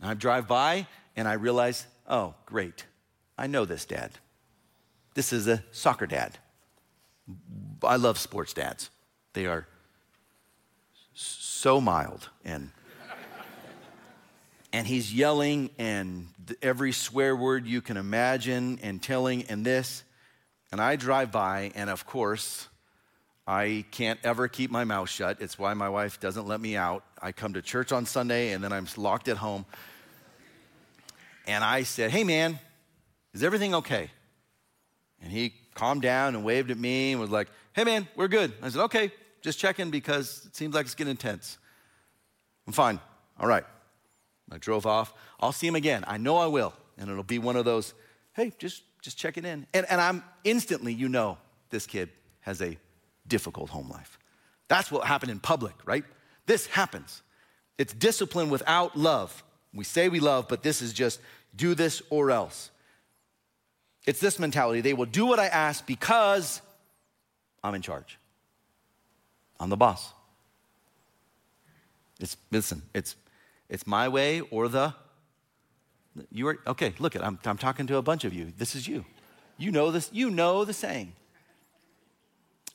[0.00, 0.86] And I drive by
[1.16, 2.86] and I realize, oh, great.
[3.36, 4.12] I know this dad.
[5.14, 6.38] This is a soccer dad.
[7.82, 8.90] I love sports dads.
[9.32, 9.66] They are
[11.14, 12.70] so mild and
[14.72, 16.28] and he's yelling and
[16.62, 20.04] every swear word you can imagine and telling and this
[20.70, 22.68] and I drive by and of course
[23.48, 25.38] I can't ever keep my mouth shut.
[25.40, 27.02] It's why my wife doesn't let me out.
[27.20, 29.64] I come to church on Sunday and then I'm locked at home.
[31.46, 32.58] And I said, Hey man,
[33.32, 34.10] is everything okay?
[35.22, 38.52] And he calmed down and waved at me and was like, Hey man, we're good.
[38.62, 41.56] I said, Okay, just checking because it seems like it's getting intense.
[42.66, 43.00] I'm fine.
[43.40, 43.64] All right.
[44.52, 45.14] I drove off.
[45.40, 46.04] I'll see him again.
[46.06, 46.74] I know I will.
[46.98, 47.94] And it'll be one of those,
[48.34, 49.66] hey, just, just checking in.
[49.72, 51.38] And, and I'm instantly, you know,
[51.70, 52.76] this kid has a
[53.28, 54.18] difficult home life.
[54.68, 56.04] That's what happened in public, right?
[56.46, 57.22] This happens.
[57.78, 59.42] It's discipline without love.
[59.74, 61.20] We say we love, but this is just
[61.54, 62.70] do this or else.
[64.06, 64.80] It's this mentality.
[64.80, 66.62] They will do what I ask because
[67.62, 68.18] I'm in charge.
[69.60, 70.12] I'm the boss.
[72.20, 73.16] It's listen, it's
[73.68, 74.94] it's my way or the
[76.32, 78.52] you are okay, look at I'm I'm talking to a bunch of you.
[78.56, 79.04] This is you.
[79.56, 81.12] You know this, you know the saying.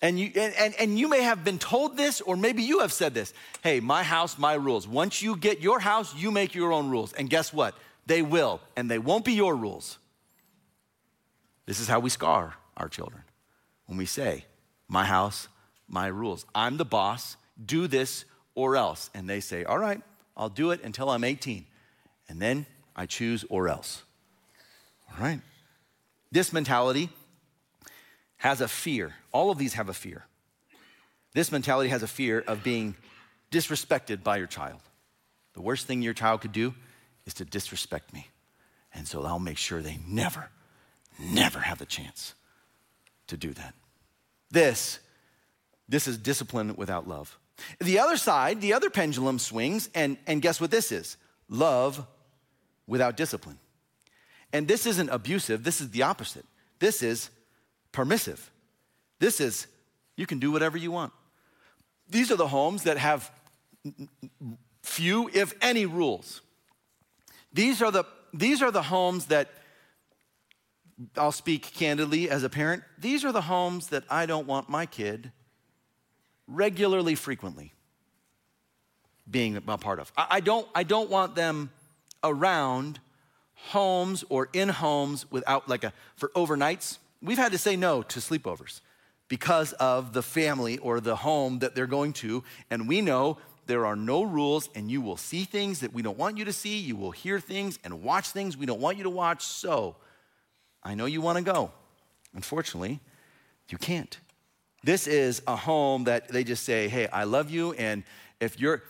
[0.03, 2.91] And you and, and, and you may have been told this, or maybe you have
[2.91, 3.33] said this.
[3.61, 4.85] Hey, my house, my rules.
[4.85, 7.13] Once you get your house, you make your own rules.
[7.13, 7.73] And guess what?
[8.05, 9.97] They will, and they won't be your rules.
[11.65, 13.23] This is how we scar our children
[13.85, 14.43] when we say,
[14.89, 15.47] My house,
[15.87, 16.45] my rules.
[16.53, 19.09] I'm the boss, do this or else.
[19.13, 20.01] And they say, All right,
[20.35, 21.65] I'll do it until I'm 18.
[22.27, 24.03] And then I choose or else.
[25.09, 25.39] All right.
[26.29, 27.09] This mentality
[28.43, 29.13] has a fear.
[29.31, 30.25] All of these have a fear.
[31.33, 32.93] This mentality has a fear of being
[33.51, 34.81] disrespected by your child.
[35.53, 36.73] The worst thing your child could do
[37.25, 38.27] is to disrespect me.
[38.93, 40.49] And so I'll make sure they never,
[41.17, 42.33] never have the chance
[43.27, 43.75] to do that.
[44.51, 44.99] This,
[45.87, 47.39] this is discipline without love.
[47.79, 51.15] The other side, the other pendulum swings, and, and guess what this is?
[51.47, 52.05] Love
[52.87, 53.57] without discipline.
[54.51, 56.45] And this isn't abusive, this is the opposite.
[56.79, 57.29] This is
[57.93, 58.51] permissive.
[59.19, 59.67] This is,
[60.17, 61.13] you can do whatever you want.
[62.09, 63.31] These are the homes that have
[64.81, 66.41] few, if any, rules.
[67.53, 68.03] These are the,
[68.33, 69.49] these are the homes that,
[71.17, 74.85] I'll speak candidly as a parent, these are the homes that I don't want my
[74.85, 75.31] kid
[76.47, 77.73] regularly, frequently
[79.29, 80.11] being a part of.
[80.17, 81.71] I don't, I don't want them
[82.23, 82.99] around
[83.55, 86.97] homes or in homes without like a, for overnights.
[87.23, 88.81] We've had to say no to sleepovers
[89.29, 92.43] because of the family or the home that they're going to.
[92.69, 96.17] And we know there are no rules, and you will see things that we don't
[96.17, 96.77] want you to see.
[96.77, 99.45] You will hear things and watch things we don't want you to watch.
[99.45, 99.95] So
[100.83, 101.71] I know you want to go.
[102.35, 102.99] Unfortunately,
[103.69, 104.19] you can't.
[104.83, 107.71] This is a home that they just say, hey, I love you.
[107.73, 108.03] And
[108.41, 108.83] if you're,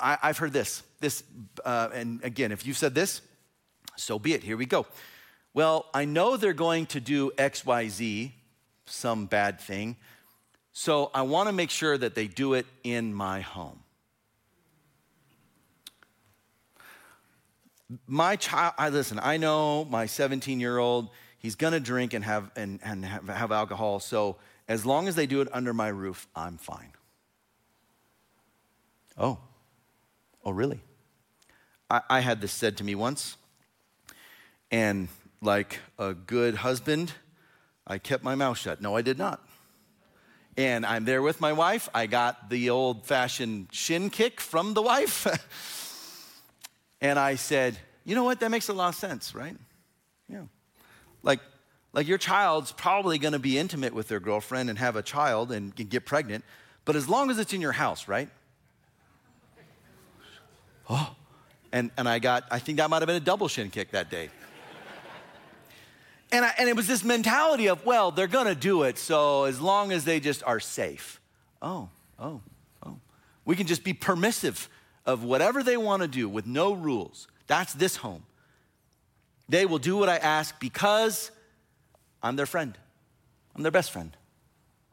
[0.00, 1.24] I, have heard this, this,
[1.64, 3.20] uh, and again, if you said this,
[3.96, 4.44] so be it.
[4.44, 4.86] Here we go.
[5.54, 8.32] Well, I know they're going to do XYZ,
[8.86, 9.96] some bad thing,
[10.76, 13.78] So I want to make sure that they do it in my home.
[18.08, 22.50] My child, I listen, I know my 17 year old, he's gonna drink and have
[22.56, 24.00] and, and have, have alcohol.
[24.00, 24.36] So
[24.66, 26.90] as long as they do it under my roof, I'm fine.
[29.16, 29.38] Oh,
[30.44, 30.80] oh, really?
[31.88, 33.36] I, I had this said to me once,
[34.72, 35.06] and
[35.44, 37.12] like a good husband,
[37.86, 38.80] I kept my mouth shut.
[38.80, 39.46] No, I did not.
[40.56, 41.88] And I'm there with my wife.
[41.94, 45.26] I got the old fashioned shin kick from the wife.
[47.00, 48.40] and I said, You know what?
[48.40, 49.56] That makes a lot of sense, right?
[50.28, 50.44] Yeah.
[51.22, 51.40] Like,
[51.92, 55.74] like your child's probably gonna be intimate with their girlfriend and have a child and
[55.74, 56.44] get pregnant,
[56.84, 58.28] but as long as it's in your house, right?
[60.88, 61.14] Oh.
[61.72, 64.10] And, and I got, I think that might have been a double shin kick that
[64.10, 64.30] day.
[66.34, 69.60] And, I, and it was this mentality of, well, they're gonna do it, so as
[69.60, 71.20] long as they just are safe.
[71.62, 72.40] Oh, oh,
[72.84, 72.98] oh.
[73.44, 74.68] We can just be permissive
[75.06, 77.28] of whatever they wanna do with no rules.
[77.46, 78.24] That's this home.
[79.48, 81.30] They will do what I ask because
[82.20, 82.76] I'm their friend,
[83.54, 84.16] I'm their best friend.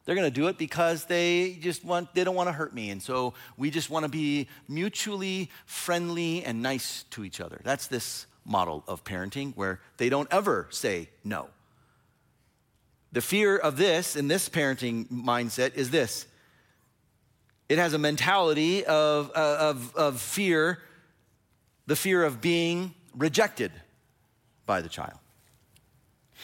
[0.05, 2.89] They're going to do it because they just want, they don't want to hurt me.
[2.89, 7.61] And so we just want to be mutually friendly and nice to each other.
[7.63, 11.49] That's this model of parenting where they don't ever say no.
[13.11, 16.25] The fear of this in this parenting mindset is this
[17.71, 20.79] it has a mentality of, uh, of, of fear,
[21.87, 23.71] the fear of being rejected
[24.65, 25.17] by the child.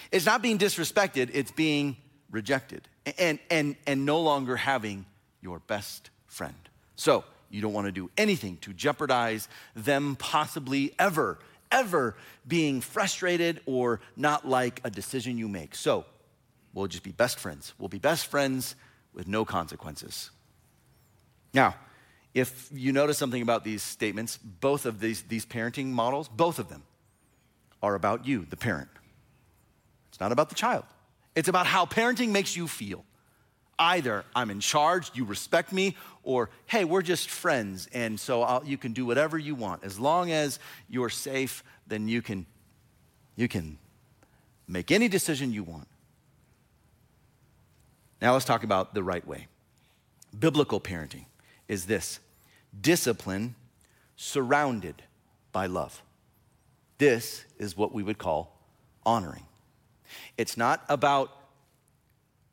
[0.10, 1.97] It's not being disrespected, it's being
[2.31, 5.05] rejected and, and, and no longer having
[5.41, 6.55] your best friend.
[6.95, 11.39] So, you don't want to do anything to jeopardize them possibly ever
[11.71, 12.15] ever
[12.47, 15.75] being frustrated or not like a decision you make.
[15.75, 16.06] So
[16.73, 17.73] we'll just be best friends.
[17.77, 18.75] We'll be best friends
[19.13, 20.32] with no consequences.
[21.53, 21.75] Now,
[22.34, 26.69] if you notice something about these statements, both of these, these parenting models, both of
[26.69, 26.84] them
[27.82, 28.89] are about you, the parent.
[30.10, 30.84] It's not about the child.
[31.36, 33.06] It's about how parenting makes you feel.
[33.79, 38.65] Either I'm in charge, you respect me, or hey, we're just friends, and so I'll,
[38.65, 39.83] you can do whatever you want.
[39.83, 40.59] As long as
[40.89, 42.45] you're safe, then you can,
[43.35, 43.77] you can
[44.67, 45.87] make any decision you want.
[48.21, 49.47] Now let's talk about the right way.
[50.37, 51.25] Biblical parenting
[51.67, 52.19] is this
[52.79, 53.55] discipline
[54.15, 55.03] surrounded
[55.51, 56.01] by love.
[56.97, 58.57] This is what we would call
[59.05, 59.43] honoring.
[60.37, 61.31] It's not about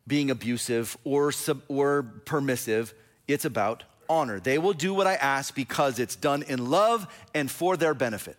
[0.06, 2.94] being abusive or, sub, or permissive,
[3.26, 4.40] it's about honor.
[4.40, 8.36] They will do what I ask because it's done in love and for their benefit.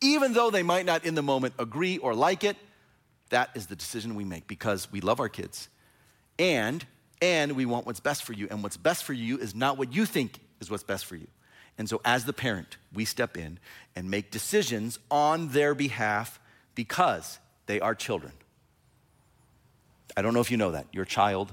[0.00, 2.56] Even though they might not in the moment agree or like it,
[3.30, 5.68] that is the decision we make because we love our kids
[6.38, 6.84] and
[7.22, 9.94] and we want what's best for you and what's best for you is not what
[9.94, 11.26] you think is what's best for you.
[11.78, 13.58] And so as the parent, we step in
[13.96, 16.38] and make decisions on their behalf
[16.74, 18.32] because they are children.
[20.16, 20.86] I don't know if you know that.
[20.92, 21.52] Your child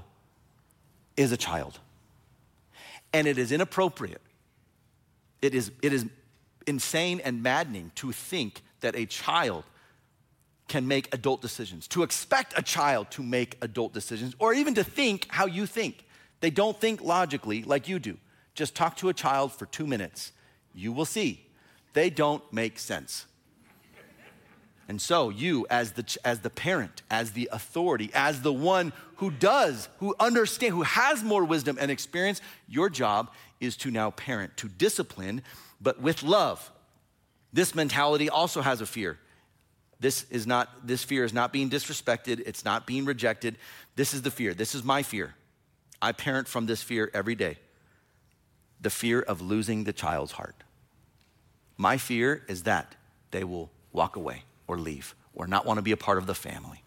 [1.16, 1.78] is a child.
[3.12, 4.22] And it is inappropriate.
[5.40, 6.06] It is, it is
[6.66, 9.64] insane and maddening to think that a child
[10.68, 14.84] can make adult decisions, to expect a child to make adult decisions, or even to
[14.84, 16.06] think how you think.
[16.40, 18.16] They don't think logically like you do.
[18.54, 20.32] Just talk to a child for two minutes.
[20.74, 21.46] You will see.
[21.92, 23.26] They don't make sense.
[24.92, 29.30] And so, you, as the, as the parent, as the authority, as the one who
[29.30, 34.54] does, who understands, who has more wisdom and experience, your job is to now parent,
[34.58, 35.40] to discipline,
[35.80, 36.70] but with love.
[37.54, 39.18] This mentality also has a fear.
[39.98, 43.56] This is not, this fear is not being disrespected, it's not being rejected.
[43.96, 44.52] This is the fear.
[44.52, 45.34] This is my fear.
[46.02, 47.56] I parent from this fear every day
[48.78, 50.64] the fear of losing the child's heart.
[51.78, 52.94] My fear is that
[53.30, 56.34] they will walk away or leave or not want to be a part of the
[56.34, 56.82] family.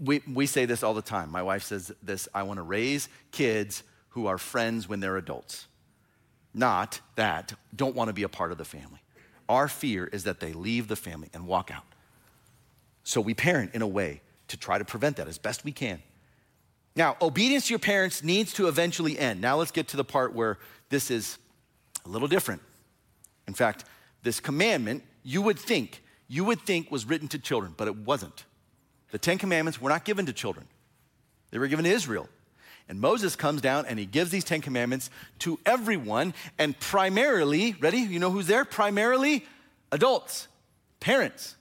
[0.00, 1.30] We, we say this all the time.
[1.30, 5.66] My wife says this I want to raise kids who are friends when they're adults,
[6.54, 9.00] not that don't want to be a part of the family.
[9.48, 11.84] Our fear is that they leave the family and walk out.
[13.04, 16.02] So we parent in a way to try to prevent that as best we can.
[16.96, 19.40] Now, obedience to your parents needs to eventually end.
[19.40, 20.58] Now let's get to the part where
[20.88, 21.38] this is
[22.04, 22.62] a little different.
[23.46, 23.84] In fact,
[24.22, 28.44] this commandment, you would think you would think was written to children, but it wasn't.
[29.10, 30.66] The Ten Commandments were not given to children,
[31.50, 32.28] they were given to Israel.
[32.88, 35.10] And Moses comes down and he gives these Ten Commandments
[35.40, 37.98] to everyone, and primarily, ready?
[37.98, 38.64] You know who's there?
[38.64, 39.44] Primarily
[39.90, 40.46] adults,
[41.00, 41.56] parents.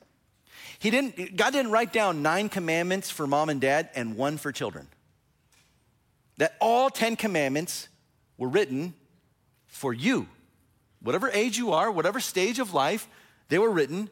[0.78, 4.52] He didn't, God didn't write down nine commandments for mom and dad and one for
[4.52, 4.88] children.
[6.38, 7.88] that all 10 commandments
[8.38, 8.94] were written
[9.68, 10.28] for you.
[11.02, 13.08] Whatever age you are, whatever stage of life,
[13.50, 14.10] they were written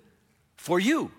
[0.56, 1.12] for you.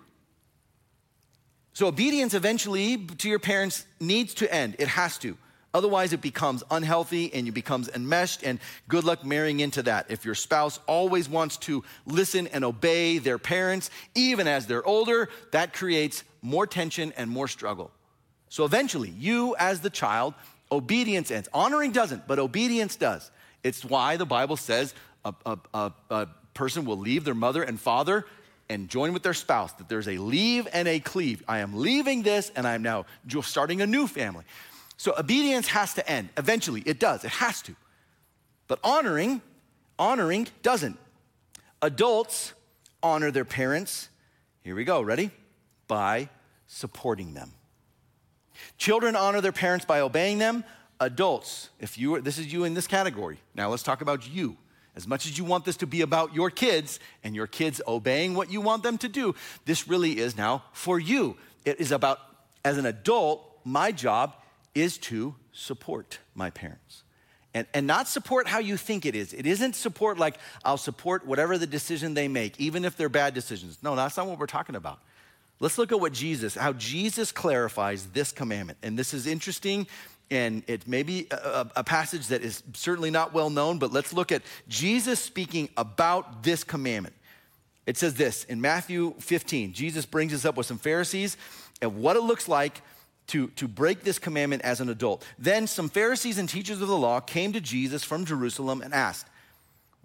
[1.73, 4.77] So obedience eventually to your parents needs to end.
[4.79, 5.37] It has to.
[5.73, 10.05] Otherwise, it becomes unhealthy and you becomes enmeshed, and good luck marrying into that.
[10.09, 15.27] If your spouse always wants to listen and obey their parents, even as they're older,
[15.51, 17.91] that creates more tension and more struggle.
[18.47, 20.33] So eventually, you as the child,
[20.71, 21.49] obedience ends.
[21.53, 23.29] Honoring doesn't, but obedience does.
[23.61, 24.93] It's why the Bible says
[25.25, 28.25] a, a, a, a person will leave their mother and father
[28.69, 31.43] and join with their spouse, that there's a leave and a cleave.
[31.47, 33.05] I am leaving this and I'm now
[33.41, 34.43] starting a new family.
[34.97, 36.29] So obedience has to end.
[36.37, 37.23] Eventually, it does.
[37.23, 37.75] It has to.
[38.67, 39.41] But honoring,
[39.99, 40.97] honoring doesn't.
[41.81, 42.53] Adults
[43.03, 44.09] honor their parents.
[44.63, 45.01] Here we go.
[45.01, 45.31] Ready?
[45.87, 46.29] By
[46.65, 47.51] supporting them.
[48.77, 50.63] Children honor their parents by obeying them.
[50.99, 53.37] Adults, if you are, this is you in this category.
[53.53, 54.57] Now let's talk about you.
[54.95, 58.33] As much as you want this to be about your kids and your kids obeying
[58.33, 59.35] what you want them to do,
[59.65, 61.35] this really is now for you.
[61.65, 62.19] It is about,
[62.63, 64.35] as an adult, my job
[64.73, 67.03] is to support my parents.
[67.53, 69.33] And, and not support how you think it is.
[69.33, 73.33] It isn't support like I'll support whatever the decision they make, even if they're bad
[73.33, 73.77] decisions.
[73.81, 74.99] No, that's not what we're talking about.
[75.61, 78.77] Let's look at what Jesus, how Jesus clarifies this commandment.
[78.83, 79.87] And this is interesting,
[80.31, 84.13] and it may be a, a passage that is certainly not well known, but let's
[84.13, 87.15] look at Jesus speaking about this commandment.
[87.85, 89.73] It says this in Matthew 15.
[89.73, 91.37] Jesus brings us up with some Pharisees
[91.81, 92.81] and what it looks like
[93.27, 95.25] to, to break this commandment as an adult.
[95.37, 99.27] Then some Pharisees and teachers of the law came to Jesus from Jerusalem and asked,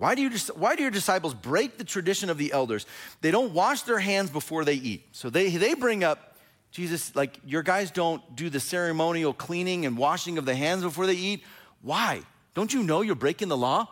[0.00, 2.86] why do, you, why do your disciples break the tradition of the elders?
[3.20, 5.06] They don't wash their hands before they eat.
[5.12, 6.29] So they, they bring up,
[6.70, 11.06] Jesus, like, your guys don't do the ceremonial cleaning and washing of the hands before
[11.06, 11.42] they eat.
[11.82, 12.22] Why?
[12.54, 13.88] Don't you know you're breaking the law?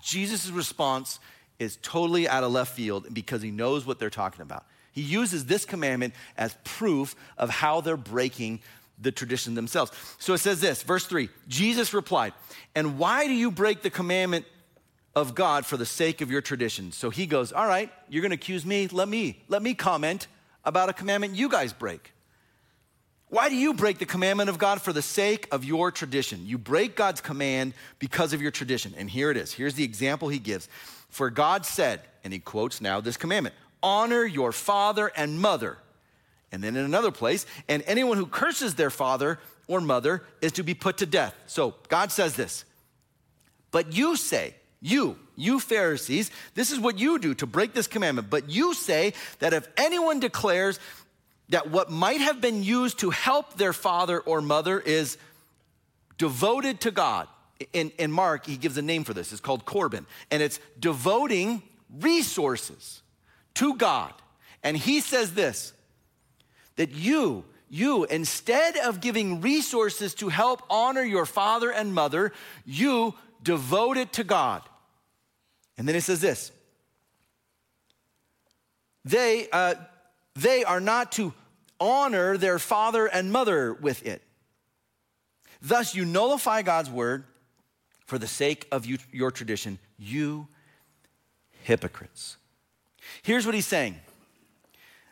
[0.00, 1.18] Jesus' response
[1.58, 4.64] is totally out of left field because he knows what they're talking about.
[4.92, 8.60] He uses this commandment as proof of how they're breaking
[9.00, 9.92] the tradition themselves.
[10.18, 12.32] So it says this, verse 3 Jesus replied,
[12.74, 14.44] And why do you break the commandment
[15.14, 16.92] of God for the sake of your tradition?
[16.92, 18.88] So he goes, All right, you're gonna accuse me.
[18.88, 20.26] Let me, let me comment
[20.68, 22.12] about a commandment you guys break.
[23.30, 26.46] Why do you break the commandment of God for the sake of your tradition?
[26.46, 28.94] You break God's command because of your tradition.
[28.96, 29.52] And here it is.
[29.52, 30.68] Here's the example he gives.
[31.08, 35.78] For God said, and he quotes now this commandment honor your father and mother.
[36.52, 40.62] And then in another place, and anyone who curses their father or mother is to
[40.62, 41.34] be put to death.
[41.46, 42.64] So God says this.
[43.70, 48.30] But you say, you, you Pharisees, this is what you do to break this commandment.
[48.30, 50.78] But you say that if anyone declares
[51.48, 55.18] that what might have been used to help their father or mother is
[56.16, 57.28] devoted to God,
[57.72, 59.32] in, in Mark, he gives a name for this.
[59.32, 60.06] It's called Corban.
[60.30, 61.62] And it's devoting
[62.00, 63.02] resources
[63.54, 64.12] to God.
[64.62, 65.72] And he says this
[66.76, 72.32] that you, you, instead of giving resources to help honor your father and mother,
[72.64, 74.62] you devote it to God.
[75.76, 76.52] And then he says this
[79.04, 79.74] they, uh,
[80.34, 81.32] they are not to
[81.80, 84.22] honor their father and mother with it.
[85.60, 87.24] Thus, you nullify God's word
[88.06, 90.48] for the sake of you, your tradition, you
[91.62, 92.36] hypocrites.
[93.22, 93.96] Here's what he's saying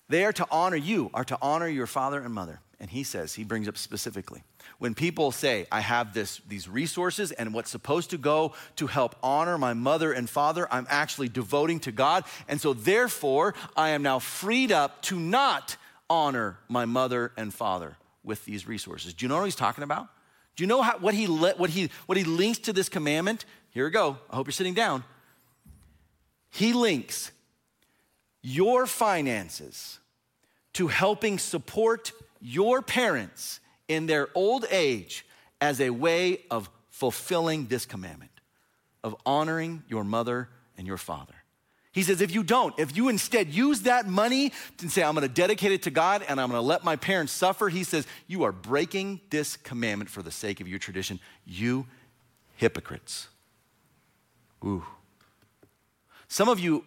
[0.09, 2.61] they are to honor you, are to honor your father and mother.
[2.79, 4.43] And he says, he brings up specifically,
[4.79, 9.16] when people say, I have this, these resources and what's supposed to go to help
[9.22, 12.24] honor my mother and father, I'm actually devoting to God.
[12.47, 15.77] And so therefore, I am now freed up to not
[16.11, 19.14] honor my mother and father with these resources.
[19.14, 20.09] Do you know what he's talking about?
[20.57, 23.45] Do you know how, what, he, what, he, what he links to this commandment?
[23.70, 24.18] Here we go.
[24.31, 25.05] I hope you're sitting down.
[26.51, 27.31] He links
[28.43, 29.99] your finances
[30.74, 35.26] to helping support your parents in their old age
[35.61, 38.30] as a way of fulfilling this commandment
[39.05, 41.34] of honoring your mother and your father.
[41.93, 45.28] He says, if you don't, if you instead use that money and say, I'm gonna
[45.28, 48.53] dedicate it to God and I'm gonna let my parents suffer, he says, you are
[48.53, 51.20] breaking this commandment for the sake of your tradition.
[51.47, 51.87] You
[52.57, 53.28] hypocrites.
[54.64, 54.84] Ooh.
[56.28, 56.84] Some of you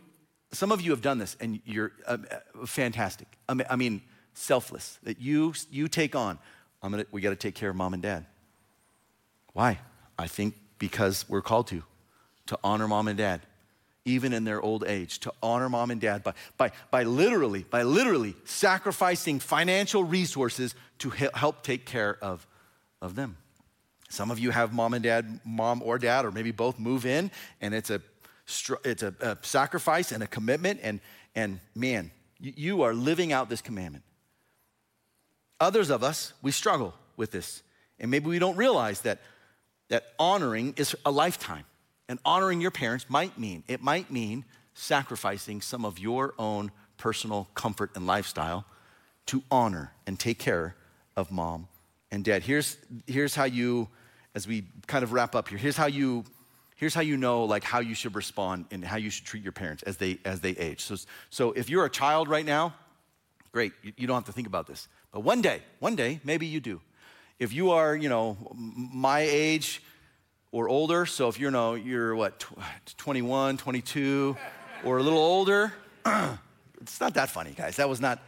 [0.52, 2.18] some of you have done this and you're uh
[2.66, 3.28] fantastic.
[3.48, 4.02] I mean,
[4.34, 6.40] selfless, that you, you take on.
[6.82, 8.26] I'm gonna, we got to take care of mom and dad.
[9.54, 9.80] Why?
[10.18, 11.84] I think because we're called to,
[12.48, 13.42] to honor mom and dad,
[14.06, 17.84] even in their old age, to honor mom and dad by, by, by literally, by
[17.84, 22.48] literally sacrificing financial resources to help take care of,
[23.02, 23.38] of them.
[24.10, 27.30] Some of you have mom and dad, mom or dad, or maybe both move in,
[27.62, 28.02] and it's a
[28.84, 31.00] it's a, a sacrifice and a commitment, and
[31.36, 32.10] and man,
[32.40, 34.04] you are living out this commandment.
[35.60, 37.64] Others of us, we struggle with this,
[38.00, 39.20] and maybe we don't realize that
[39.90, 41.66] that honoring is a lifetime,
[42.08, 47.48] and honoring your parents might mean it might mean sacrificing some of your own personal
[47.54, 48.66] comfort and lifestyle
[49.26, 50.76] to honor and take care
[51.16, 51.68] of mom
[52.12, 52.44] and dad.
[52.44, 53.90] Here's here's how you
[54.36, 56.24] as we kind of wrap up here, here's how you
[56.76, 59.52] here's how you know like how you should respond and how you should treat your
[59.52, 60.82] parents as they as they age.
[60.82, 60.96] So
[61.30, 62.74] so if you're a child right now,
[63.52, 64.88] great, you, you don't have to think about this.
[65.12, 66.82] But one day, one day, maybe you do.
[67.40, 69.82] If you are, you know, my age
[70.52, 72.46] or older, so if you're, you know, you're what,
[72.98, 74.38] 21, 22,
[74.84, 75.74] or a little older,
[76.82, 77.78] it's not that funny, guys.
[77.78, 78.20] That was not,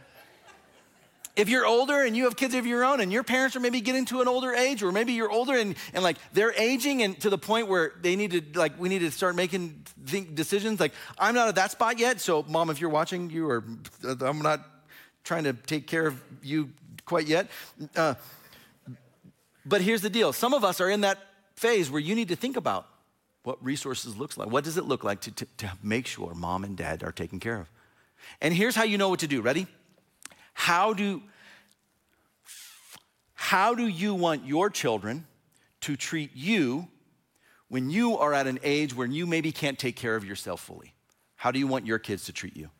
[1.34, 3.80] if you're older and you have kids of your own and your parents are maybe
[3.80, 7.18] getting to an older age or maybe you're older and, and like they're aging and
[7.20, 10.78] to the point where they need to like we need to start making think decisions
[10.78, 13.64] like i'm not at that spot yet so mom if you're watching you or
[14.20, 14.60] i'm not
[15.24, 16.70] trying to take care of you
[17.04, 17.48] quite yet.
[17.96, 18.14] Uh,
[19.64, 20.32] but here's the deal.
[20.32, 21.18] Some of us are in that
[21.54, 22.86] phase where you need to think about
[23.44, 24.50] what resources looks like.
[24.50, 27.40] What does it look like to, to, to make sure mom and dad are taken
[27.40, 27.70] care of?
[28.40, 29.40] And here's how you know what to do.
[29.40, 29.66] Ready?
[30.54, 31.22] How do,
[33.34, 35.26] how do you want your children
[35.82, 36.88] to treat you
[37.68, 40.94] when you are at an age where you maybe can't take care of yourself fully?
[41.36, 42.70] How do you want your kids to treat you?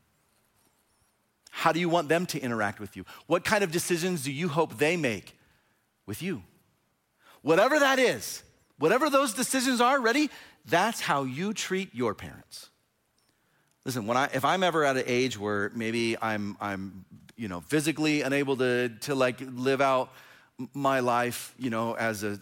[1.54, 3.04] How do you want them to interact with you?
[3.26, 5.36] What kind of decisions do you hope they make
[6.06, 6.42] with you?
[7.42, 8.42] Whatever that is,
[8.78, 10.30] whatever those decisions are, ready?
[10.64, 12.70] That's how you treat your parents.
[13.84, 17.04] Listen, when I, if I'm ever at an age where maybe I'm, I'm
[17.36, 20.10] you know, physically unable to, to like live out
[20.72, 22.40] my life, you know, as a,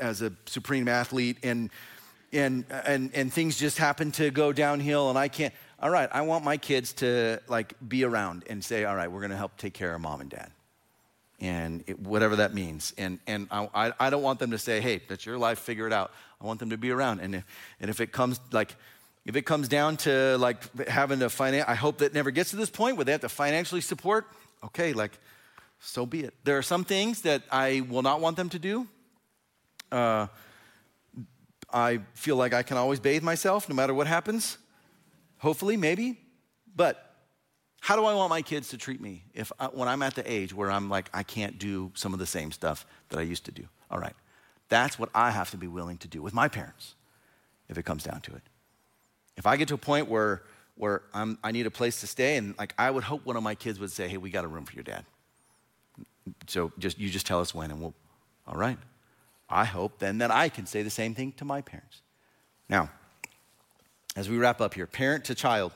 [0.00, 1.68] as a supreme athlete and,
[2.32, 6.22] and, and, and things just happen to go downhill and I can't, all right, I
[6.22, 9.56] want my kids to like be around and say, all right, we're going to help
[9.56, 10.50] take care of mom and dad.
[11.38, 12.94] And it, whatever that means.
[12.96, 15.92] And, and I, I don't want them to say, hey, that's your life, figure it
[15.92, 16.12] out.
[16.40, 17.20] I want them to be around.
[17.20, 17.44] And if,
[17.78, 18.74] and if it comes like,
[19.26, 22.56] if it comes down to like having to finance, I hope that never gets to
[22.56, 24.26] this point where they have to financially support,
[24.64, 25.18] okay, like,
[25.78, 26.32] so be it.
[26.44, 28.86] There are some things that I will not want them to do.
[29.92, 30.28] Uh,
[31.70, 34.56] I feel like I can always bathe myself no matter what happens.
[35.38, 36.18] Hopefully, maybe.
[36.74, 37.14] But
[37.80, 40.30] how do I want my kids to treat me if I, when I'm at the
[40.30, 43.44] age where I'm like, I can't do some of the same stuff that I used
[43.44, 43.64] to do?
[43.90, 44.14] All right.
[44.68, 46.94] That's what I have to be willing to do with my parents
[47.68, 48.42] if it comes down to it.
[49.36, 50.42] If I get to a point where,
[50.76, 53.42] where I'm, I need a place to stay, and like I would hope one of
[53.42, 55.04] my kids would say, hey, we got a room for your dad.
[56.48, 57.94] So just you just tell us when, and we'll,
[58.48, 58.78] all right.
[59.48, 62.00] I hope then that I can say the same thing to my parents.
[62.68, 62.90] Now,
[64.16, 65.72] as we wrap up here, parent to child.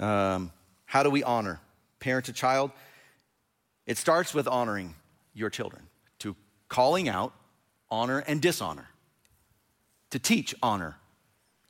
[0.00, 0.50] Um,
[0.84, 1.60] how do we honor
[2.00, 2.72] parent to child?
[3.86, 4.96] It starts with honoring
[5.32, 5.84] your children,
[6.18, 6.34] to
[6.68, 7.32] calling out
[7.88, 8.88] honor and dishonor,
[10.10, 10.96] to teach honor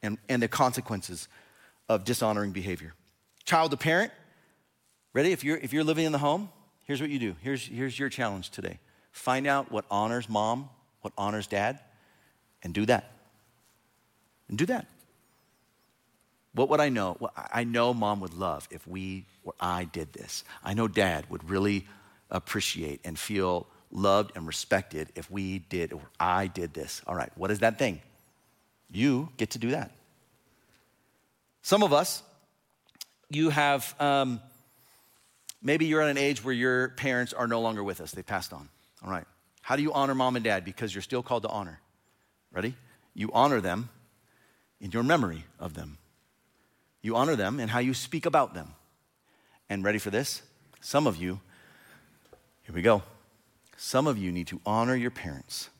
[0.02, 1.28] and, and the consequences
[1.88, 2.94] of dishonoring behavior.
[3.44, 4.12] Child to parent,
[5.12, 5.32] ready?
[5.32, 6.48] If you're, if you're living in the home,
[6.84, 7.36] here's what you do.
[7.40, 8.78] Here's, here's your challenge today
[9.10, 10.70] find out what honors mom,
[11.02, 11.78] what honors dad,
[12.62, 13.11] and do that.
[14.52, 14.86] And do that.
[16.52, 17.16] What would I know?
[17.18, 20.44] Well, I know mom would love if we or I did this.
[20.62, 21.86] I know dad would really
[22.30, 27.00] appreciate and feel loved and respected if we did or I did this.
[27.06, 28.02] All right, what is that thing?
[28.90, 29.90] You get to do that.
[31.62, 32.22] Some of us,
[33.30, 34.38] you have, um,
[35.62, 38.52] maybe you're at an age where your parents are no longer with us, they passed
[38.52, 38.68] on.
[39.02, 39.24] All right.
[39.62, 40.66] How do you honor mom and dad?
[40.66, 41.80] Because you're still called to honor.
[42.52, 42.74] Ready?
[43.14, 43.88] You honor them
[44.82, 45.96] in your memory of them.
[47.00, 48.74] You honor them in how you speak about them.
[49.70, 50.42] And ready for this?
[50.82, 51.40] Some of you,
[52.64, 53.02] here we go.
[53.78, 55.70] Some of you need to honor your parents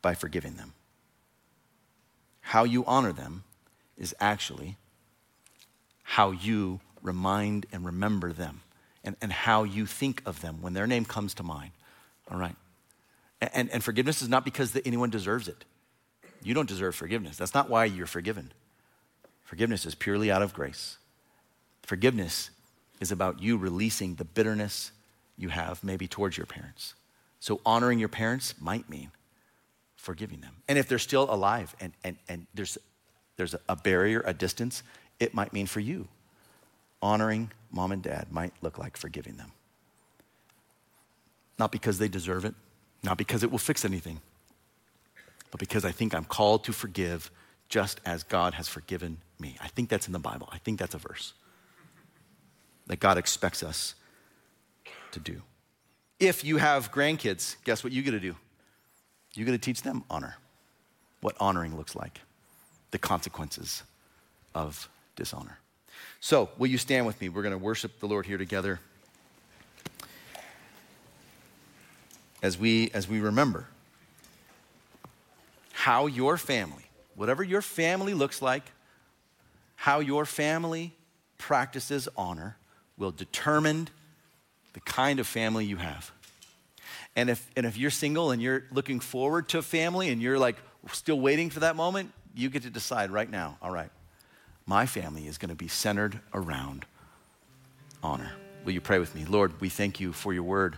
[0.00, 0.72] by forgiving them
[2.48, 3.44] how you honor them
[3.98, 4.78] is actually
[6.02, 8.62] how you remind and remember them
[9.04, 11.72] and, and how you think of them when their name comes to mind.
[12.30, 12.56] All right?
[13.42, 15.66] And, and forgiveness is not because that anyone deserves it.
[16.42, 17.36] You don't deserve forgiveness.
[17.36, 18.52] That's not why you're forgiven.
[19.42, 20.98] Forgiveness is purely out of grace.
[21.82, 22.50] Forgiveness
[23.00, 24.92] is about you releasing the bitterness
[25.36, 26.94] you have maybe towards your parents.
[27.40, 29.10] So honoring your parents might mean
[29.96, 30.56] forgiving them.
[30.68, 32.76] And if they're still alive and, and, and there's,
[33.36, 34.82] there's a barrier, a distance,
[35.20, 36.08] it might mean for you.
[37.00, 39.52] Honoring mom and dad might look like forgiving them.
[41.58, 42.54] Not because they deserve it,
[43.02, 44.20] Not because it will fix anything,
[45.50, 47.30] but because I think I'm called to forgive
[47.68, 49.56] just as God has forgiven me.
[49.60, 50.48] I think that's in the Bible.
[50.52, 51.34] I think that's a verse
[52.86, 53.94] that God expects us
[55.12, 55.42] to do.
[56.18, 58.34] If you have grandkids, guess what you get to do?
[59.34, 60.36] You get to teach them honor,
[61.20, 62.20] what honoring looks like,
[62.90, 63.82] the consequences
[64.54, 65.58] of dishonor.
[66.20, 67.28] So, will you stand with me?
[67.28, 68.80] We're going to worship the Lord here together
[72.42, 73.66] as we as we remember
[75.78, 76.82] how your family,
[77.14, 78.64] whatever your family looks like,
[79.76, 80.92] how your family
[81.38, 82.56] practices honor
[82.96, 83.86] will determine
[84.72, 86.10] the kind of family you have.
[87.14, 90.36] And if, and if you're single and you're looking forward to a family and you're
[90.36, 90.56] like
[90.90, 93.90] still waiting for that moment, you get to decide right now all right,
[94.66, 96.86] my family is going to be centered around
[98.02, 98.32] honor.
[98.64, 99.24] Will you pray with me?
[99.26, 100.76] Lord, we thank you for your word.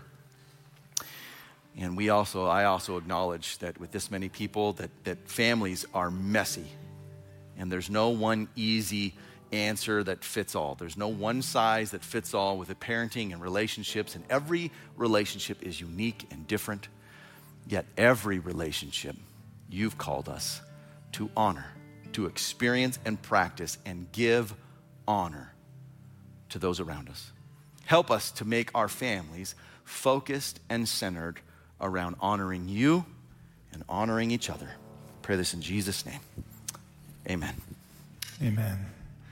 [1.78, 6.10] And we also, I also acknowledge that with this many people, that, that families are
[6.10, 6.66] messy.
[7.56, 9.14] And there's no one easy
[9.52, 10.74] answer that fits all.
[10.74, 15.62] There's no one size that fits all with the parenting and relationships, and every relationship
[15.62, 16.88] is unique and different.
[17.66, 19.16] Yet every relationship
[19.68, 20.60] you've called us
[21.12, 21.66] to honor,
[22.12, 24.54] to experience and practice and give
[25.06, 25.52] honor
[26.50, 27.32] to those around us.
[27.84, 29.54] Help us to make our families
[29.84, 31.40] focused and centered
[31.80, 33.04] around honoring you
[33.72, 34.70] and honoring each other.
[35.22, 36.20] Pray this in Jesus' name.
[37.28, 37.54] Amen.
[38.42, 38.86] Amen.